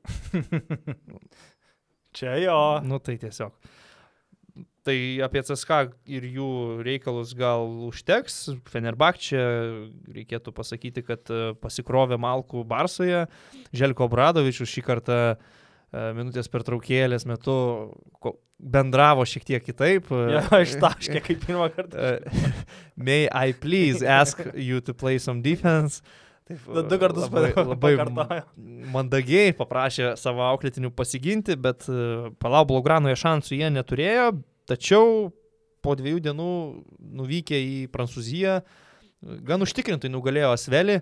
[2.17, 2.61] Čia jo.
[2.87, 3.53] Nu tai tiesiog.
[4.87, 4.97] Tai
[5.27, 5.81] apie CSK
[6.15, 6.49] ir jų
[6.87, 8.39] reikalus gal užteks.
[8.71, 9.43] Fenerbak čia
[10.15, 13.25] reikėtų pasakyti, kad e, pasikrovė Malkų Barsoje.
[13.77, 15.37] Želko Bradovičius šį kartą e,
[16.17, 17.57] minutės pertraukėlės metu
[18.57, 20.09] bendravo šiek tiek kitaip.
[20.33, 22.15] Ja, ištaškė kaip pirmą kartą.
[23.09, 26.01] May I please ask you to play some defense?
[26.47, 28.43] Taip, da, du kartus labai, labai
[28.95, 34.29] mandagiai paprašė savo auklėtinių pasiginti, bet e, palau Blaugranoje šansų jie neturėjo,
[34.71, 35.33] tačiau
[35.83, 36.51] po dviejų dienų
[37.19, 38.61] nuvykę į Prancūziją,
[39.47, 41.01] gan užtikrintai nugalėjo Asvelį.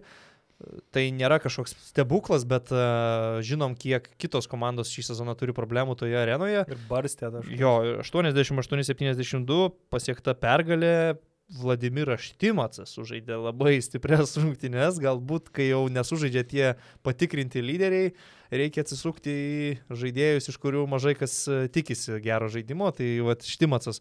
[0.94, 6.16] Tai nėra kažkoks stebuklas, bet uh, žinom, kiek kitos komandos šį sezoną turi problemų toje
[6.16, 6.62] arenoje.
[6.70, 7.48] Ir barstė dar.
[7.58, 7.72] Jo,
[8.06, 9.58] 88-72
[9.92, 11.18] pasiekta pergalė,
[11.52, 16.66] Vladimiras Štimacas sužaidė labai stiprias rungtynes, galbūt kai jau nesužaidžia tie
[17.04, 18.14] patikrinti lyderiai,
[18.54, 24.00] reikia atsisukti į žaidėjus, iš kurių mažai kas e, tikisi gero žaidimo, tai va Štimacas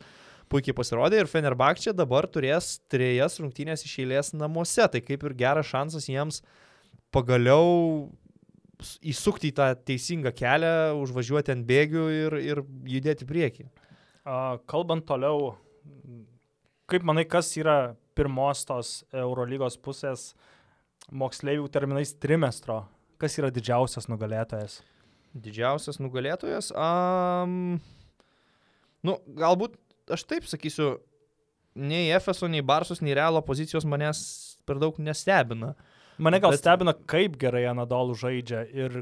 [0.51, 6.07] puikiai pasirodė ir Fenerbakčia dabar turės trejas rungtynės išėlės namuose, tai kaip ir geras šansas
[6.07, 6.39] jiems
[7.13, 8.07] pagaliau
[9.03, 10.73] įsukti į tą teisingą kelią,
[11.03, 13.67] užvažiuoti ant bėgių ir, ir judėti prieki.
[14.69, 15.53] Kalbant toliau,
[16.89, 20.31] kaip manai, kas yra pirmos tos Eurolygos pusės
[21.11, 22.83] moksleivių terminais trimestro?
[23.21, 24.81] Kas yra didžiausias nugalėtojas?
[25.33, 26.69] Didžiausias nugalėtojas?
[26.77, 27.79] Um,
[29.05, 29.77] nu, galbūt
[30.13, 30.97] aš taip sakysiu,
[31.73, 34.21] nei Efeso, nei Barsos, nei Realo pozicijos manęs
[34.67, 35.73] per daug nestebina.
[36.21, 36.61] Mane gal Bet...
[36.61, 39.01] stebina, kaip gerai Anadolų žaidžia ir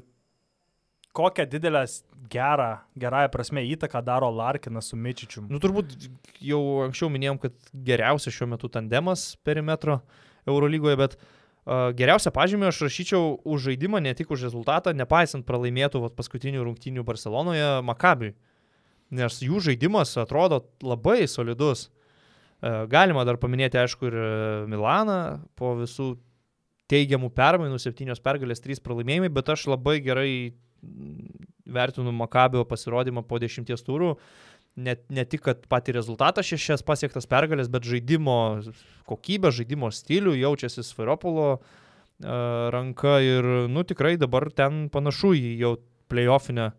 [1.12, 1.86] kokią didelę
[2.30, 5.44] gerą, gerąją prasme įtaką daro Larkinas su Mičičiu.
[5.50, 5.94] Nu, turbūt
[6.40, 10.00] jau anksčiau minėjom, kad geriausias šiuo metu tandemas perimetro
[10.48, 16.06] Eurolygoje, bet uh, geriausią pažymį aš rašyčiau už žaidimą, ne tik už rezultatą, nepaisant pralaimėtų
[16.06, 18.36] vat, paskutinių rungtynių Barcelonoje Makabiui.
[19.12, 21.90] Nes jų žaidimas atrodo labai solidus.
[22.62, 24.20] Uh, galima dar paminėti, aišku, ir
[24.72, 26.14] Milaną po visų
[26.92, 30.32] teigiamų permainų, septynios pergalės, trys pralaimėjimai, bet aš labai gerai
[31.72, 34.16] vertinu Makabio pasirodymą po dešimties turų.
[34.80, 38.36] Ne, ne tik, kad pati rezultatą šešias pasiektas pergalės, bet žaidimo
[39.10, 45.74] kokybę, žaidimo stilių jaučiasi Sferopolo uh, ranka ir, nu, tikrai dabar ten panašu į jau
[46.12, 46.72] playoffinę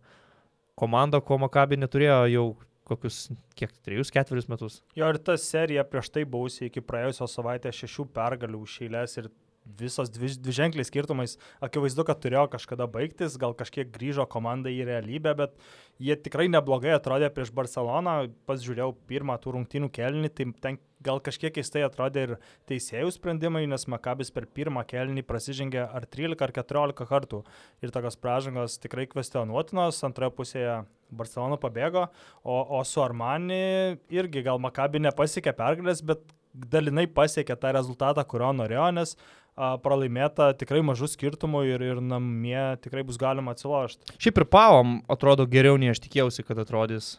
[0.78, 2.46] komandą, ko Makabi neturėjo jau
[2.88, 3.26] kokius,
[3.56, 4.80] kiek, trejus, ketverius metus.
[4.98, 9.30] Jo ir ta serija prieš tai buvusi iki praėjusios savaitės šešių pergalių užšėlės ir
[9.64, 11.36] visos dvi, dvi ženkliai skirtumais.
[11.62, 15.56] Akivaizdu, kad turėjo kažkada baigtis, gal kažkiek grįžo komanda į realybę, bet
[16.02, 18.16] jie tikrai neblogai atrodė prieš Barceloną.
[18.48, 22.34] Pats žiūrėjau pirmą tų rungtynių kelnį, tai ten gal kažkiek keistai atrodė ir
[22.70, 27.42] teisėjų sprendimai, nes Makabis per pirmą kelnį prasižengė ar 13 ar 14 kartų.
[27.82, 30.82] Ir tokios pražangos tikrai kvestionuotinos, antroje pusėje
[31.12, 32.06] Barcelona pabėgo,
[32.42, 38.52] o, o su Armani irgi gal Makabi nepasiekė pergalės, bet dalinai pasiekė tą rezultatą, kurio
[38.56, 44.16] norėjo, nes a, pralaimėta tikrai mažų skirtumų ir, ir namie tikrai bus galima atsilošti.
[44.22, 47.16] Šiaip ir pavom atrodo geriau, nei aš tikėjausi, kad atrodys.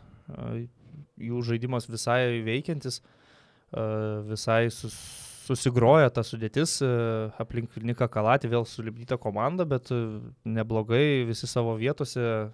[1.22, 3.02] Jų žaidimas visai veikiantis,
[4.30, 4.98] visai sus,
[5.46, 6.80] susigroja ta sudėtis,
[7.42, 9.94] aplink Niką Kalatį vėl sulibdyta komanda, bet
[10.44, 12.50] neblogai visi savo vietose.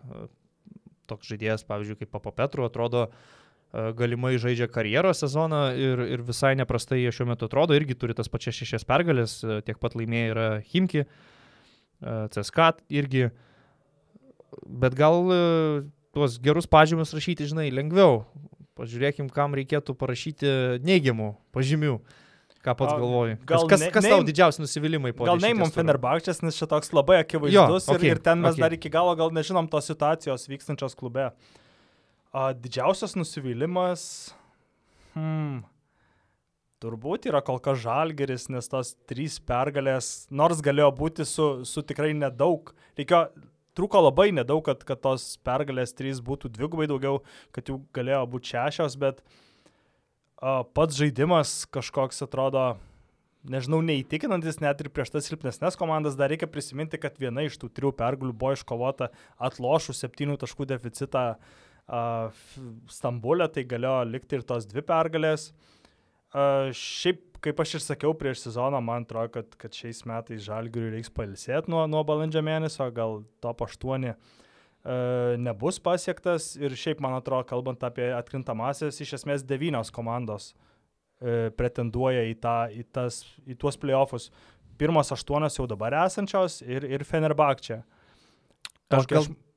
[1.09, 3.38] Toks žaidėjas, pavyzdžiui, kaip Papa Petru, atrodo uh,
[3.71, 8.31] galimai žaidžia karjeros sezoną ir, ir visai neprastai jie šiuo metu atrodo, irgi turi tas
[8.31, 11.03] pačias šešias pergalės, tiek pat laimėjai yra Himki,
[12.01, 13.27] CSK irgi,
[14.65, 15.21] bet gal
[16.15, 18.23] tuos gerus pažymius rašyti, žinai, lengviau.
[18.79, 20.49] Pažiūrėkim, kam reikėtų parašyti
[20.87, 21.99] neigiamų pažymių.
[22.63, 23.37] Ką pats galvoji?
[23.47, 25.29] Gal kas, kas, kas tau didžiausi nusivylimai po to?
[25.29, 28.63] Gal neimam Fenerbakčias, nes čia toks labai akivaizdus jo, okay, ir, ir ten mes okay.
[28.65, 31.29] dar iki galo gal nežinom tos situacijos vykstančios klube.
[31.29, 31.59] Uh,
[32.29, 34.01] A, didžiausias nusivylimas,
[35.15, 35.63] hmm,
[36.77, 42.11] turbūt yra kol kas žalgeris, nes tos trys pergalės, nors galėjo būti su, su tikrai
[42.13, 42.69] nedaug,
[42.99, 43.23] reikėjo,
[43.73, 47.23] trūko labai nedaug, kad, kad tos pergalės trys būtų dvigubai daugiau,
[47.55, 49.23] kad jų galėjo būti šešios, bet
[50.37, 52.75] a, pats žaidimas kažkoks atrodo,
[53.49, 57.71] nežinau, neįtikinantis net ir prieš tas silpnesnės komandas, dar reikia prisiminti, kad viena iš tų
[57.73, 59.09] trijų pergalių buvo iškovota
[59.49, 65.49] atlošų septynių taškų deficitą uh, Stambulė tai galėjo likti ir tos dvi pergalės.
[66.29, 71.09] Šiaip, kaip aš ir sakiau prieš sezoną, man atrodo, kad, kad šiais metais Žalgiriui reiks
[71.13, 74.13] palisėti nuo, nuo balandžio mėnesio, gal top 8
[75.41, 76.53] nebus pasiektas.
[76.61, 80.53] Ir šiaip, man atrodo, kalbant apie atkrintamasis, iš esmės devynios komandos
[81.59, 84.29] pretenduoja į, tą, į, tas, į tuos playoffus.
[84.79, 87.81] Pirmos aštuonios jau dabar esančios ir, ir Fenerbakčia.
[88.89, 89.48] Aš gal, aš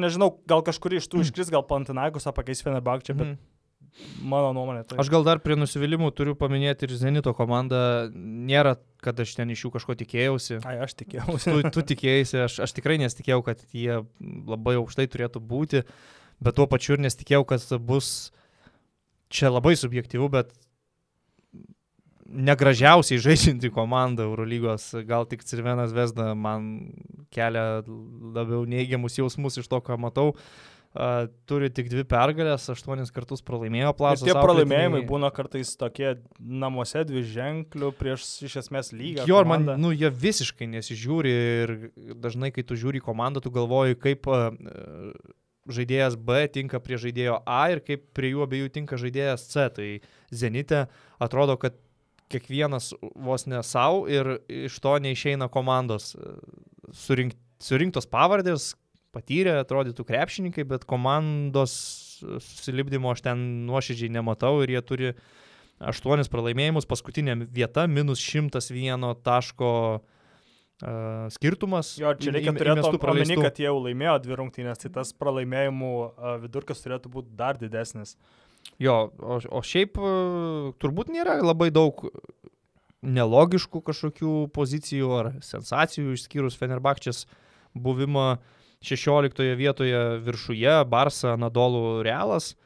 [0.00, 1.26] nežinau, gal kažkurį iš tų mm.
[1.28, 4.22] iškris, gal Pantinaikos pakeis Fenerbakčią, bet mm.
[4.32, 4.84] mano nuomonė.
[4.88, 4.98] Tai...
[5.02, 8.10] Aš gal dar prie nusivylimų turiu paminėti ir Zenito komandą.
[8.12, 10.60] Nėra, kad aš ten iš jų kažko tikėjausi.
[10.68, 11.52] Ai, aš tikėjausi.
[11.52, 15.84] tu, tu tikėjai, aš, aš tikrai nesitikėjau, kad jie labai aukštai turėtų būti,
[16.42, 18.30] bet tuo pačiu ir nesitikėjau, kad bus
[19.32, 20.52] čia labai subjektyvu, bet
[22.32, 26.92] negražiausiai žaidžianti komanda Eurolygos, gal tik Cirvenas Vesda man
[27.32, 30.32] kelia labiau neigiamus jausmus iš to, ką matau.
[30.92, 34.26] Uh, turi tik dvi pergalės, aštuonis kartus pralaimėjo plasą.
[34.28, 39.24] Tie pralaimėjimai būna kartais tokie namuose dvi ženklių prieš iš esmės lygą.
[39.28, 41.72] Jo, ir man, nu, jie visiškai nesižiūri ir
[42.20, 44.52] dažnai, kai tu žiūri komandą, tu galvoji, kaip uh,
[45.72, 49.68] žaidėjas B tinka prie žaidėjo A ir kaip prie jų abiejų tinka žaidėjas C.
[49.72, 49.88] Tai
[50.28, 50.84] Zenite
[51.22, 51.80] atrodo, kad
[52.32, 56.12] kiekvienas vos ne savo ir iš to neišeina komandos.
[56.96, 58.72] Surink, surinktos pavardės,
[59.12, 61.74] patyrę atrodytų krepšininkai, bet komandos
[62.22, 65.12] susilipdymo aš ten nuoširdžiai nematau ir jie turi
[65.82, 71.96] aštuonis pralaimėjimus, paskutinė vieta minus 101 taško uh, skirtumas.
[72.00, 76.36] Jo, čia reikia turėti omeny, kad jie jau laimėjo dvi rungtynės, tai tas pralaimėjimų uh,
[76.44, 78.14] vidurkis turėtų būti dar didesnis.
[78.82, 82.08] Jo, o, o šiaip uh, turbūt nėra labai daug
[83.02, 87.24] nelogiškų kažkokių pozicijų ar sensacijų, išskyrus Fenerbakčias
[87.74, 92.56] buvimą uh, 16 vietoje viršuje Barsa, Nadolų Realas.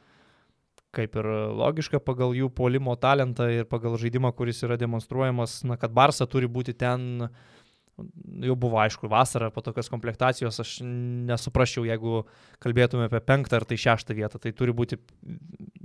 [0.95, 5.93] Kaip ir logiška pagal jų polimo talentą ir pagal žaidimą, kuris yra demonstruojamas, na, kad
[5.93, 7.56] Barsa turi būti ten uh,
[7.97, 12.21] jau buvo aišku vasara po tokios komplektacijos, aš nesuprasčiau, jeigu
[12.63, 14.41] kalbėtume apie penktą ar tai šeštą vietą.
[14.41, 14.99] Tai turi būti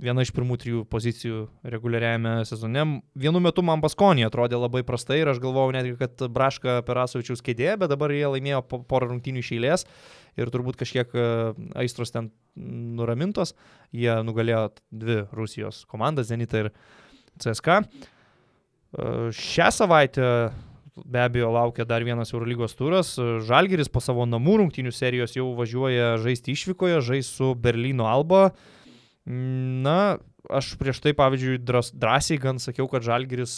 [0.03, 1.39] viena iš pirmų trijų pozicijų
[1.73, 2.85] reguliariajame sezone.
[3.17, 7.73] Vienu metu man Baskonė atrodė labai prastai ir aš galvojau netgi, kad Braška Perasovičiaus kėdė,
[7.81, 9.87] bet dabar jie laimėjo porą rungtynių iš eilės
[10.37, 11.29] ir turbūt kažkiek e,
[11.81, 13.55] aistros ten nuramintos.
[13.93, 16.71] Jie nugalėjo dvi Rusijos komandas, Zenitą ir
[17.41, 17.79] CSK.
[17.81, 20.29] E, šią savaitę
[20.95, 23.15] be abejo laukia dar vienas Eurolygos turas.
[23.47, 28.51] Žalgeris po savo namų rungtynių serijos jau važiuoja žaisti išvykoje, žais su Berlyno Alba.
[29.25, 30.19] Na,
[30.51, 33.55] aš prieš tai, pavyzdžiui, drąsiai gan sakiau, kad Žalgeris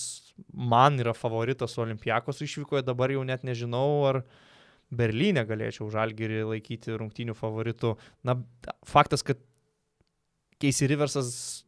[0.54, 4.22] man yra favoritas Olimpijakos išvykoje, dabar jau net nežinau, ar
[4.96, 7.96] Berlyne galėčiau Žalgerį laikyti rungtynių favoritu.
[8.24, 8.38] Na,
[8.88, 9.42] faktas, kad
[10.62, 11.65] Keisi Riversas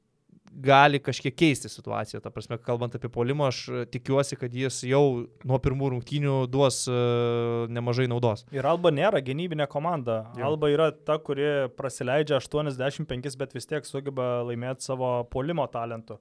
[0.58, 2.22] gali kažkiek keisti situaciją.
[2.24, 5.04] Ta prasme, kalbant apie polimą, aš e, tikiuosi, kad jis jau
[5.48, 8.44] nuo pirmų rungtynių duos uh, nemažai naudos.
[8.56, 10.24] Ir Alba nėra gynybinė komanda.
[10.38, 10.52] Jo.
[10.52, 16.18] Alba yra ta, kuri prasileidžia 85, bet vis tiek sugeba laimėti savo polimo talentu.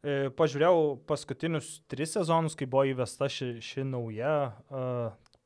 [0.00, 4.34] E, pažiūrėjau paskutinius tris sezonus, kai buvo įvesta ši, ši nauja,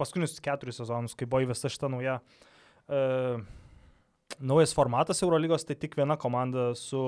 [0.01, 2.21] paskutinius keturis sezonus, kai buvo įvesta šita nauja.
[4.45, 7.01] Naujas formatas Eurolygos, tai tik viena komanda su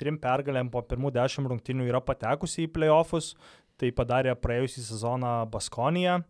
[0.00, 3.34] trim pergalėm po pirmų dešimt rungtynių yra patekusi į playoffus.
[3.76, 6.20] Tai padarė praėjusį sezoną Baskonija.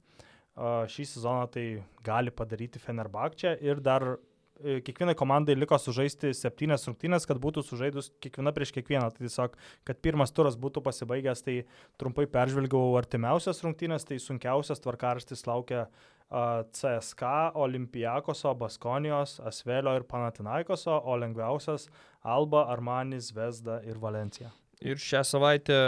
[0.91, 1.67] Šį sezoną tai
[2.07, 4.17] gali padaryti Fenerbakčia ir dar
[4.63, 9.11] kiekvienai komandai liko sužaisti septynias rungtynės, kad būtų sužaidus kiekviena prieš kiekvieną.
[9.13, 9.57] Tai tiesiog,
[9.89, 11.57] kad pirmas turas būtų pasibaigęs, tai
[12.01, 15.87] trumpai peržvelgiau artimiausias rungtynės, tai sunkiausias tvarkaraštis laukia
[16.27, 17.23] CSK,
[17.55, 21.87] Olimpijakoso, Baskonijos, Asvelio ir Panatinaikoso, o lengviausias
[22.23, 24.51] Alba, Armanis, Vesda ir Valencija.
[24.83, 25.79] Ir šią savaitę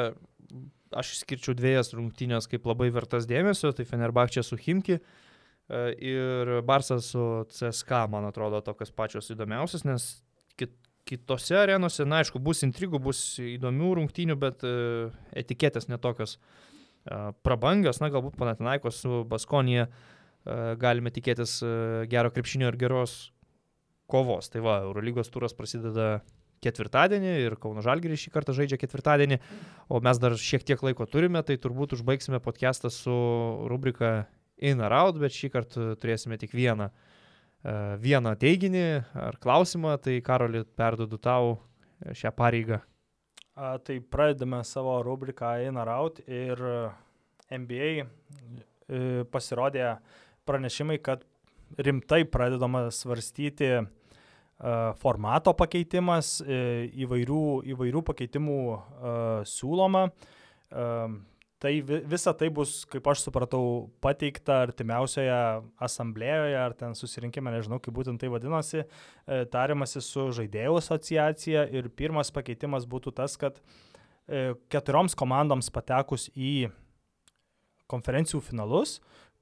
[0.96, 5.02] aš išskirčiau dviejas rungtynės kaip labai vertas dėmesio, tai Fenerbakčia su Himki e,
[5.68, 10.06] ir Barsas su CSK, man atrodo, tokios pačios įdomiausias, nes
[10.56, 10.72] kit,
[11.08, 14.74] kitose arenose, na aišku, bus intrigų, bus įdomių rungtynių, bet e,
[15.36, 19.90] etiketės netokios e, prabangios, na galbūt Panatinaikos su Baskonija
[20.80, 21.58] galime tikėtis
[22.08, 23.16] gero krepšinio ir geros
[24.08, 24.48] kovos.
[24.48, 26.22] Tai va, Eurolygos turas prasideda
[26.64, 29.38] ketvirtadienį ir Kauno Žalgiris šį kartą žaidžia ketvirtadienį,
[29.92, 33.14] o mes dar šiek tiek laiko turime, tai turbūt užbaigsime podcastą su
[33.70, 34.26] rubrika
[34.58, 36.88] In or Out, bet šį kartą turėsime tik vieną,
[38.02, 38.84] vieną teiginį
[39.18, 41.56] ar klausimą, tai Karoli perdodu tau
[42.14, 42.80] šią pareigą.
[43.58, 46.62] A, tai pradedame savo rubriką In or Out ir
[47.50, 48.04] NBA e,
[49.30, 49.96] pasirodė
[50.46, 51.24] pranešimai, kad
[51.78, 53.72] rimtai pradedama svarstyti
[54.98, 57.42] formato pakeitimas, e, įvairių,
[57.74, 58.60] įvairių pakeitimų
[59.46, 60.08] siūloma.
[61.58, 65.38] Tai visa tai bus, kaip aš supratau, pateikta artimiausioje
[65.82, 71.90] asamblėjoje ar ten susirinkime, nežinau, kaip būtent tai vadinosi, e, tariamasi su žaidėjų asociacija ir
[71.98, 76.70] pirmas pakeitimas būtų tas, kad e, keturioms komandoms patekus į
[77.90, 79.00] konferencijų finalus,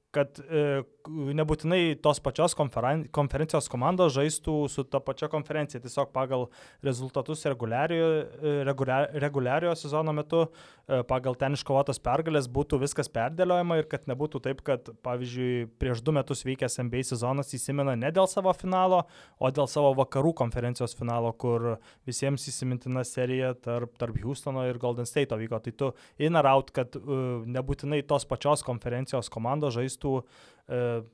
[0.09, 6.47] kad e, nebūtinai tos pačios konferen konferencijos komandos žaistų su ta pačia konferencija, tiesiog pagal
[6.85, 10.45] rezultatus reguliariojo, e, reguliar, reguliariojo sezono metu,
[10.87, 16.03] e, pagal ten iškovotas pergalės būtų viskas perdėliojama ir kad nebūtų taip, kad pavyzdžiui prieš
[16.05, 19.03] du metus vykęs NBA sezonas įsimena ne dėl savo finalo,
[19.39, 21.77] o dėl savo vakarų konferencijos finalo, kur
[22.07, 25.59] visiems įsimintina serija tarp, tarp Houstono ir Golden State vyko.
[25.63, 30.25] Tai tu in ar out, kad uh, nebūtinai tos pačios konferencijos komandos žaistų e,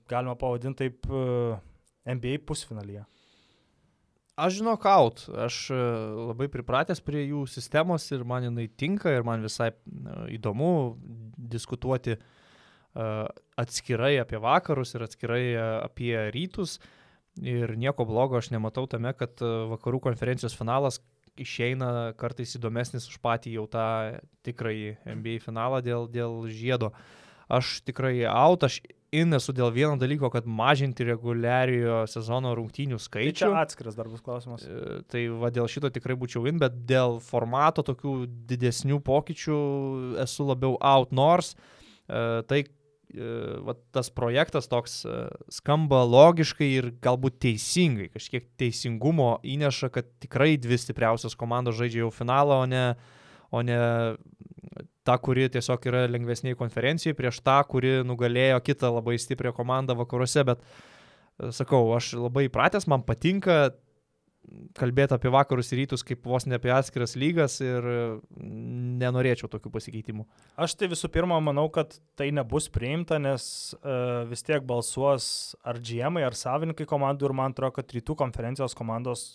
[0.10, 1.58] galima pavadinti taip, e,
[2.14, 3.06] NBA pusfinalyje.
[4.34, 5.80] Aš žinau, kaut, aš e,
[6.32, 9.72] labai pripratęs prie jų sistemos ir man jinai tinka ir man visai
[10.34, 10.98] įdomu
[11.38, 12.18] diskutuoti
[12.94, 15.46] atskirai apie vakarus ir atskirai
[15.82, 16.76] apie rytus.
[17.42, 21.00] Ir nieko blogo aš nematau tame, kad e, vakarų konferencijos finalas
[21.42, 23.86] išeina kartais įdomesnis už patį jau tą
[24.46, 26.92] tikrąjį NBA finalą dėl, dėl žiedo.
[27.50, 28.78] Aš tikrai out, aš
[29.14, 33.38] in esu dėl vieno dalyko, kad mažinti reguliariojo sezono rungtynių Tai skaičių.
[33.40, 34.66] čia atskiras darbus klausimas.
[34.66, 38.16] E, Tai va dėl šito tikrai būčiau in, bet dėl formato tokių
[38.50, 39.58] didesnių pokyčių
[40.24, 41.54] esu labiau out, nors
[42.10, 42.68] e, tai e,
[43.64, 45.04] va, tas projektas toks
[45.54, 52.14] skamba logiškai ir galbūt teisingai, kažkiek teisingumo įneša, kad tikrai dvi stipriausios komandos žaidžia jau
[52.14, 52.86] finalą, o ne,
[53.54, 53.82] o ne
[55.08, 60.46] ta, kuri tiesiog yra lengvesniai konferencijai prieš tą, kuri nugalėjo kitą labai stiprią komandą vakaruose,
[60.48, 63.74] bet e, sakau, aš labai įpratęs, man patinka
[64.76, 68.00] kalbėti apie vakarus ir rytus kaip vos ne apie atskiras lygas ir e,
[69.00, 70.26] nenorėčiau tokių pasikeitimų.
[70.60, 73.46] Aš tai visų pirma manau, kad tai nebus priimta, nes
[73.80, 75.26] uh, vis tiek balsuos
[75.66, 79.26] ar GM, ar savininkai komandų ir man atrodo, kad rytų konferencijos komandos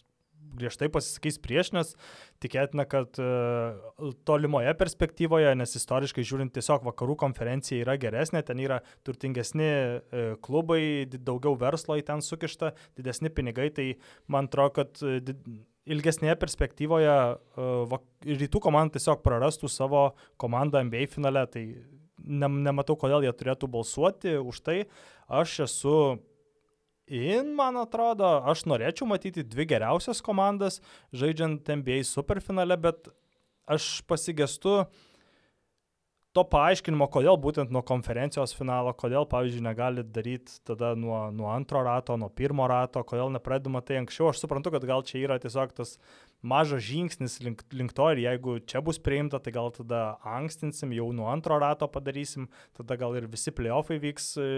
[0.58, 1.94] griežtai pasisakys prieš, nes
[2.42, 8.80] tikėtina, kad uh, tolimoje perspektyvoje, nes istoriškai žiūrint, tiesiog vakarų konferencija yra geresnė, ten yra
[9.06, 10.82] turtingesni uh, klubai,
[11.16, 13.90] daugiau verslo į ten sukišta, didesni pinigai, tai
[14.30, 15.44] man atrodo, kad did-
[15.88, 17.14] ilgesnėje perspektyvoje
[18.28, 20.02] rytų komanda tiesiog prarastų savo
[20.40, 21.64] komandą NBA finale, tai
[22.18, 24.78] ne, nematau, kodėl jie turėtų balsuoti už tai.
[25.28, 25.94] Aš esu
[27.08, 30.80] in, man atrodo, aš norėčiau matyti dvi geriausias komandas
[31.16, 33.10] žaidžiant NBA superfinale, bet
[33.68, 34.82] aš pasigestu
[36.38, 41.82] to paaiškinimo, kodėl būtent nuo konferencijos finalo, kodėl, pavyzdžiui, negali daryti tada nuo, nuo antro
[41.86, 44.30] rato, nuo pirmo rato, kodėl nepradedama tai anksčiau.
[44.30, 45.96] Aš suprantu, kad gal čia yra tiesiog tas
[46.46, 50.02] mažas žingsnis link, link to ir jeigu čia bus priimta, tai gal tada
[50.38, 52.46] ankstinsim, jau nuo antro rato padarysim,
[52.78, 54.48] tada gal ir visi playoffai vyks, e,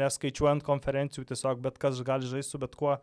[0.00, 2.96] neskaičiuojant konferencijų tiesiog, bet kas gali žaisti su bet kuo.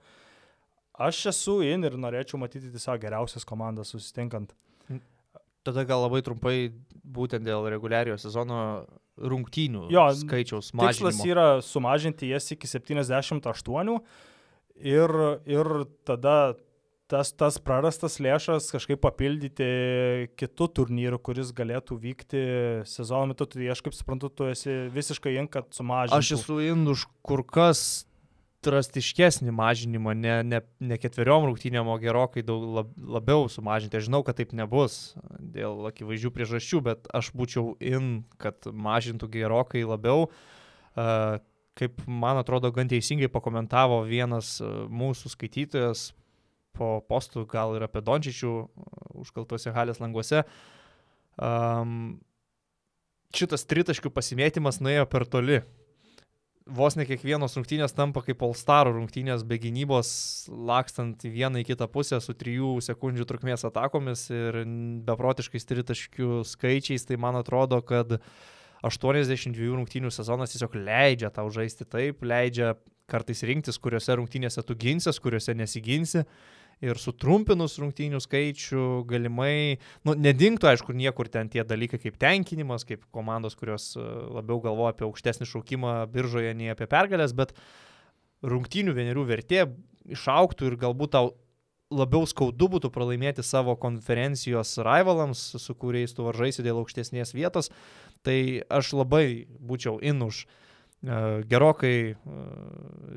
[1.02, 4.56] Aš esu in ir norėčiau matyti tiesiog geriausias komandas susitinkant.
[5.68, 6.56] Tada gal labai trumpai
[7.02, 8.62] būtent dėl reguliariojo sezono
[9.22, 11.30] rungtynių Jo, skaičiaus Tikslas mažinimo.
[11.30, 14.00] yra sumažinti jas iki 78
[14.82, 15.14] ir,
[15.46, 15.72] ir
[16.08, 16.36] tada
[17.12, 19.68] tas, tas prarastas lėšas kažkaip papildyti
[20.40, 22.44] kitų turnyrų, kuris galėtų vykti
[22.88, 23.48] sezono metu.
[23.52, 26.18] Tai aš kaip suprantu, tu esi visiškai in, kad sumažinti.
[26.18, 28.06] Aš esu in už kur kas
[28.66, 33.98] drastiškesnį mažinimą, ne, ne, ne ketveriom rungtynėm, o gerokai daug lab, labiau sumažinti.
[33.98, 39.84] Aš žinau, kad taip nebus dėl akivaizdžių priežasčių, bet aš būčiau in, kad mažintų gerokai
[39.88, 40.30] labiau.
[41.82, 46.12] Kaip man atrodo, gan teisingai pakomentavo vienas mūsų skaitytojas
[46.78, 48.56] po postų, gal ir apie Dončičių
[49.24, 50.46] užkaltuose halės languose.
[51.42, 52.20] Um,
[53.36, 55.62] šitas tritaškių pasimėtymas nuėjo per toli
[56.76, 60.12] vos ne kiekvienos rungtynės tampa kaip All-Star rungtynės be gynybos,
[60.50, 64.62] lakstant į vieną į kitą pusę su 3 sekundžių trukmės atakomis ir
[65.08, 68.20] beprotiškais tritaškių skaičiais, tai man atrodo, kad
[68.88, 72.74] 82 rungtynių sezonas tiesiog leidžia tau žaisti taip, leidžia
[73.12, 76.26] kartais rinktis, kuriuose rungtynėse tu ginsies, kuriuose nesiginsi.
[76.82, 79.78] Ir sutrumpinus rungtynių skaičių galimai,
[80.08, 84.06] nu, nedingtų, aišku, niekur ten tie dalykai kaip tenkinimas, kaip komandos, kurios e,
[84.38, 87.54] labiau galvoja apie aukštesnį šaukimą biržoje nei apie pergalės, bet
[88.42, 89.68] rungtynių vienerių vertė
[90.10, 91.30] išauktų ir galbūt tau
[91.94, 97.70] labiau skaudu būtų pralaimėti savo konferencijos rivalams, su kuriais tu varžaisi dėl aukštesnės vietos,
[98.26, 99.26] tai aš labai
[99.60, 100.58] būčiau in už uh,
[101.02, 102.18] gerokai uh,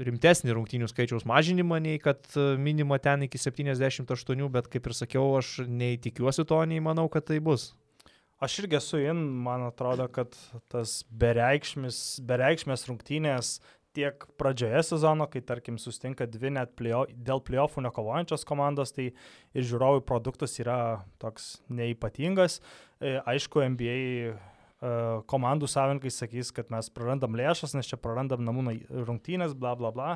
[0.09, 5.35] rimtesnį rungtynių skaičiaus mažinimą nei kad uh, minima ten iki 78, bet kaip ir sakiau,
[5.37, 7.75] aš nei tikiuosi to, nei manau, kad tai bus.
[8.43, 10.33] Aš irgi esu in, man atrodo, kad
[10.73, 13.59] tas bereikšmės rungtynės
[13.95, 19.13] tiek pradžioje sezono, kai tarkim sustinka dvi net play dėl playoffų nekovojančios komandos, tai
[19.55, 20.79] ir žiūrovų produktas yra
[21.23, 22.59] toks neipatingas.
[22.99, 24.35] E, aišku, NBA e,
[25.31, 28.79] komandų savininkai sakys, kad mes prarandam lėšas, nes čia prarandam namų
[29.09, 30.11] rungtynės, bla bla bla.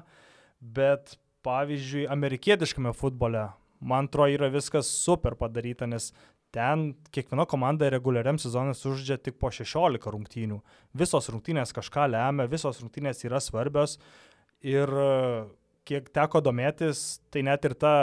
[0.61, 1.17] Bet
[1.47, 3.47] pavyzdžiui, amerikietiškame futbole,
[3.81, 6.11] man atrodo, yra viskas super padaryta, nes
[6.55, 10.61] ten kiekviena komanda reguliariam sezonui sužaidžia tik po 16 rungtynių.
[10.97, 13.99] Visos rungtynės kažką lemia, visos rungtynės yra svarbios
[14.65, 15.11] ir e,
[15.89, 17.95] kiek teko domėtis, tai net ir ta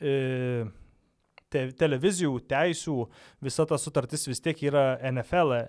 [0.00, 0.66] e,
[1.56, 2.96] te, televizijų teisių
[3.44, 5.64] visa ta sutartis vis tiek yra NFL e,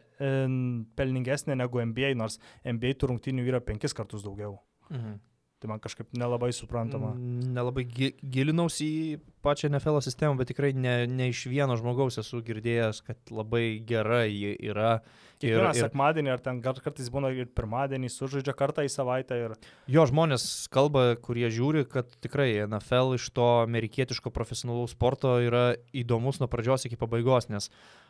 [0.99, 2.37] pelningesnė negu NBA, nors
[2.67, 4.59] NBA tų rungtynių yra penkis kartus daugiau.
[4.91, 5.17] Mhm.
[5.57, 7.15] Tai man kažkaip nelabai suprantama.
[7.15, 12.19] Mm, Nelabai gi- gilinausi į pačią NFL sistemą, bet tikrai ne, ne iš vieno žmogaus
[12.21, 14.99] esu girdėjęs, kad labai gera ji yra.
[15.41, 19.57] Ir, Kiekvieną ir sekmadienį ar ten kartais būna ir pirmadienį, sužaidžia kartą į savaitę ir
[19.93, 26.41] jo žmonės kalba, kurie žiūri, kad tikrai NFL iš to amerikietiško profesionalaus sporto yra įdomus
[26.41, 28.06] nuo pradžios iki pabaigos, nes uh,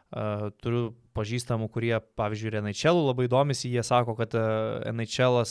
[0.63, 5.41] turiu pažįstamų, kurie, pavyzdžiui, ir NHL labai domisi, jie sako, kad uh, NHL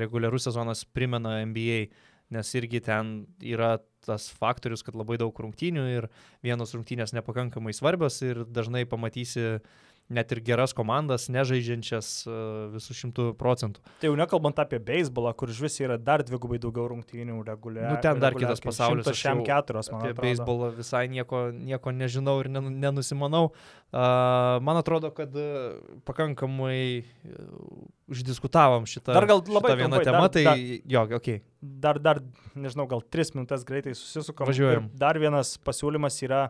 [0.00, 1.86] reguliarus sezonas primena NBA,
[2.34, 3.76] nes irgi ten yra
[4.06, 6.08] tas faktorius, kad labai daug rungtynių ir
[6.44, 9.58] vienos rungtynės nepakankamai svarbios ir dažnai pamatysi
[10.08, 12.34] net ir geras komandas, nežaidžiančias uh,
[12.74, 13.80] visų šimtų procentų.
[14.00, 17.96] Tai jau nekalbant apie beisbolą, kur iš vis yra dar dvigubai daugiau rungtynių reguliariai.
[17.96, 20.26] Nu, ten dar kitas pasaulis, aš Šiam keturios, man Apie atrodo.
[20.28, 23.50] beisbolą visai nieko, nieko nežinau ir nen- nenusimanau.
[23.90, 25.74] Uh, man atrodo, kad uh,
[26.06, 30.64] pakankamai uh, uždiskutavom šitą, Dar gal labai šitą vieną temą, dar- tai dar-
[30.94, 31.18] jo, okei.
[31.18, 31.42] Okay.
[31.66, 32.20] Dar, dar,
[32.54, 34.46] nežinau, gal tris minutės greitai susisukam.
[34.46, 34.86] Važiuojam.
[34.92, 36.44] Ir Dar vienas pasiūlymas yra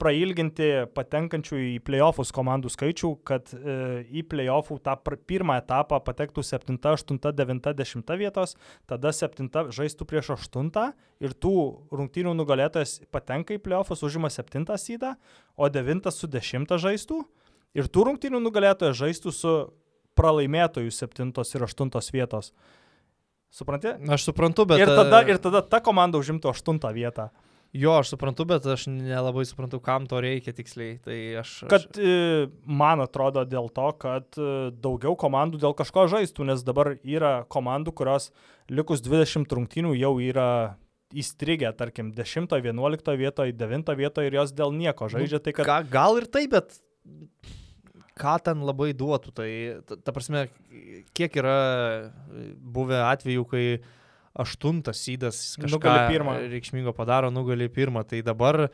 [0.00, 4.96] prailginti patenkančių į playoffus komandų skaičių, kad e, į playoffų tą
[5.28, 8.56] pirmą etapą patektų 7, 8, 9, 10 vietos,
[8.88, 10.70] tada 7 žaistų prieš 8
[11.24, 11.56] ir tų
[11.96, 15.14] rungtynių nugalėtojas patenka į playoffus, užima 7 sydą,
[15.56, 17.22] o 9 su 10 žaistų
[17.76, 19.54] ir tų rungtynių nugalėtojas žaistų su
[20.16, 22.52] pralaimėtojų 7 ir 8 vietos.
[23.56, 23.94] Supranti?
[24.12, 24.82] Aš suprantu, bet...
[24.82, 27.30] ir, tada, uh, ir tada ta komanda užimtų 8 vietą.
[27.76, 30.96] Jo, aš suprantu, bet aš nelabai suprantu, kam to reikia tiksliai.
[31.04, 31.52] Tai aš...
[31.68, 32.00] Kad aš...
[32.00, 37.34] e, man atrodo dėl to, kad e, daugiau komandų dėl kažko žaistų, nes dabar yra
[37.52, 38.30] komandų, kurios
[38.72, 40.48] likus 20 rungtynių jau yra
[41.16, 45.42] įstrigę, tarkim, 10, 11 vietoje, 9 vietoje ir jos dėl nieko žaidžia.
[45.42, 46.80] Tai kad Ką, gal ir taip, bet
[48.16, 49.34] ką ten labai duotų.
[49.36, 49.50] Tai,
[49.86, 50.46] ta, ta prasme,
[51.16, 51.58] kiek yra
[52.56, 53.64] buvę atvejų, kai
[54.36, 55.94] aštuntas sydas kažką
[56.52, 58.04] reikšmingo padaro, nugali pirmą.
[58.08, 58.66] Tai dabar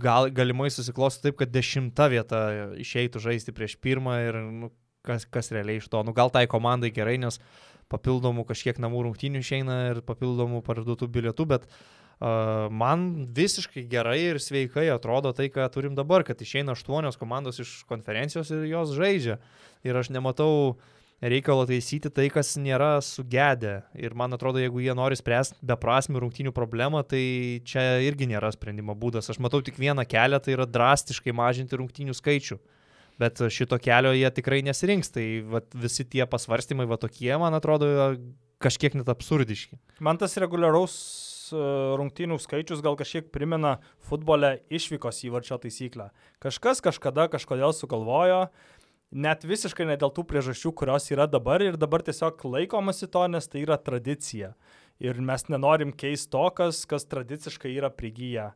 [0.00, 2.42] gal, galimai susiklosto taip, kad dešimta vieta
[2.80, 4.70] išeitų žaisti prieš pirmą ir nu,
[5.06, 6.02] kas, kas realiai iš to.
[6.06, 7.40] Nu, gal tai komandai gerai, nes
[7.90, 14.40] papildomų kažkiek namų rungtynių išeina ir papildomų parduotų bilietų, bet uh, man visiškai gerai ir
[14.42, 19.40] sveikai atrodo tai, ką turim dabar, kad išeina aštuonios komandos iš konferencijos ir jos žaidžia.
[19.82, 20.76] Ir aš nematau
[21.20, 23.80] reikalo taisyti tai, kas nėra sugedę.
[23.98, 27.22] Ir man atrodo, jeigu jie nori spręsti beprasmių rungtynių problemą, tai
[27.68, 29.30] čia irgi nėra sprendimo būdas.
[29.32, 32.60] Aš matau tik vieną kelią, tai yra drastiškai mažinti rungtynių skaičių.
[33.20, 35.12] Bet šito kelio jie tikrai nesirinks.
[35.12, 37.90] Tai vat, visi tie pasvarstymai, va tokie, man atrodo,
[38.60, 39.78] kažkiek net absurdiški.
[40.00, 40.94] man tas reguliaraus
[41.52, 41.60] e,
[42.00, 43.78] rungtynių skaičius gal kažkiek primena
[44.08, 46.10] futbole išvykos įvarčio taisyklę.
[46.44, 48.48] Kažkas kažkada kažkodėl sugalvojo,
[49.10, 53.50] net visiškai ne dėl tų priežasčių, kurios yra dabar ir dabar tiesiog laikomasi to, nes
[53.50, 54.54] tai yra tradicija.
[55.00, 58.50] Ir mes nenorim keisti to, kas, kas tradiciškai yra prigyję.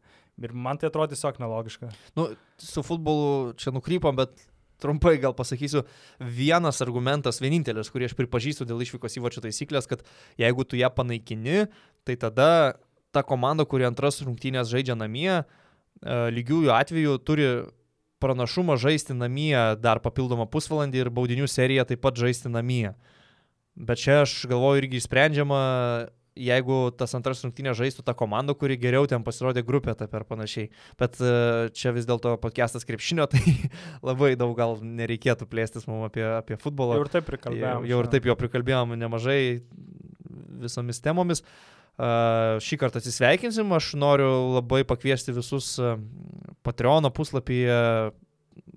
[0.44, 1.89] Ir man tai atrodo tiesiog nelogiška.
[2.18, 2.28] Nu,
[2.60, 4.35] su futbolu čia nukrypom, bet
[4.82, 5.85] trumpai gal pasakysiu,
[6.20, 10.02] vienas argumentas, vienintelis, kurį aš pripažįstu dėl išvykos įvarčio taisyklės, kad
[10.40, 11.64] jeigu tu ją panaikini,
[12.05, 12.51] tai tada
[13.14, 15.44] ta komanda, kuri antras rungtynės žaidžia namie, e,
[16.35, 17.48] lygiųjų atveju turi
[18.24, 22.94] pranašumą žaisti namie dar papildomą pusvalandį ir baudinių seriją taip pat žaisti namie.
[23.74, 25.60] Bet čia aš galvoju irgi išsprendžiama,
[26.38, 30.70] jeigu tas antras rungtynės žaistų ta komanda, kuri geriau ten pasirodė grupė etape ar panašiai.
[30.98, 31.34] Bet e,
[31.74, 33.42] čia vis dėlto podcastas krepšinio, tai
[34.02, 36.98] labai daug gal nereikėtų plėstis mums apie, apie futbolą.
[36.98, 37.86] Jau ir taip Jau, prikalbėjom.
[37.90, 39.40] jau ir taip jo prikalbėjom nemažai
[40.64, 41.42] visomis temomis.
[41.42, 45.77] Uh, šį kartą atsisveikinsim, aš noriu labai pakviesti visus
[46.66, 47.77] Patreon puslapyje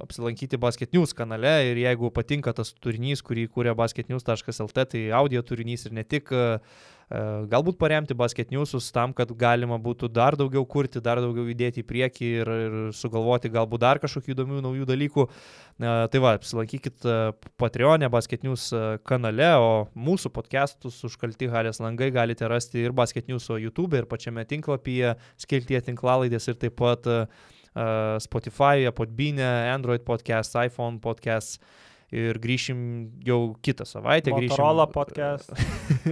[0.01, 1.55] apsilankyti Basket News kanale.
[1.71, 6.61] Ir jeigu patinka tas turinys, kurį kūrė basketnews.lt, tai audio turinys ir ne tik, uh,
[7.07, 11.87] galbūt paremti Basket Newsus tam, kad galima būtų dar daugiau kurti, dar daugiau judėti į
[11.87, 15.27] priekį ir, ir sugalvoti galbūt dar kažkokių įdomių naujų dalykų.
[15.77, 17.31] Uh, tai va, apsilankykit uh,
[17.61, 23.29] Patreon'e, Basket News uh, kanale, o mūsų podcastus užkalti Halės langai galite rasti ir Basket
[23.31, 27.07] News YouTube, ir pačiame tinklapyje, skiltyje tinklalaidės ir taip pat
[28.23, 29.37] Spotify, Podbean,
[29.69, 31.61] Android podcast, iPhone podcast.
[32.15, 32.77] Ir grįšim
[33.27, 34.31] jau kitą savaitę.
[34.31, 35.49] Motorola grįšim, podcast.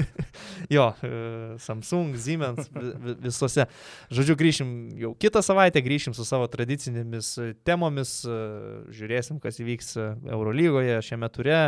[0.75, 1.11] jo, e,
[1.63, 3.63] Samsung, Siemens, vi- vi- visose.
[4.11, 8.35] Žodžiu, grįšim jau kitą savaitę, grįšim su savo tradicinėmis e, temomis, e,
[8.91, 9.95] žiūrėsim, kas įvyks
[10.27, 11.61] Eurolygoje šiame ture.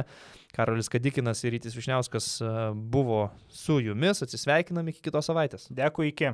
[0.58, 2.28] Karolis Kadikinas ir Rytis Višniauskas
[2.74, 5.68] buvo su jumis, atsisveikinam iki kitos savaitės.
[5.72, 6.34] Dėkui, iki.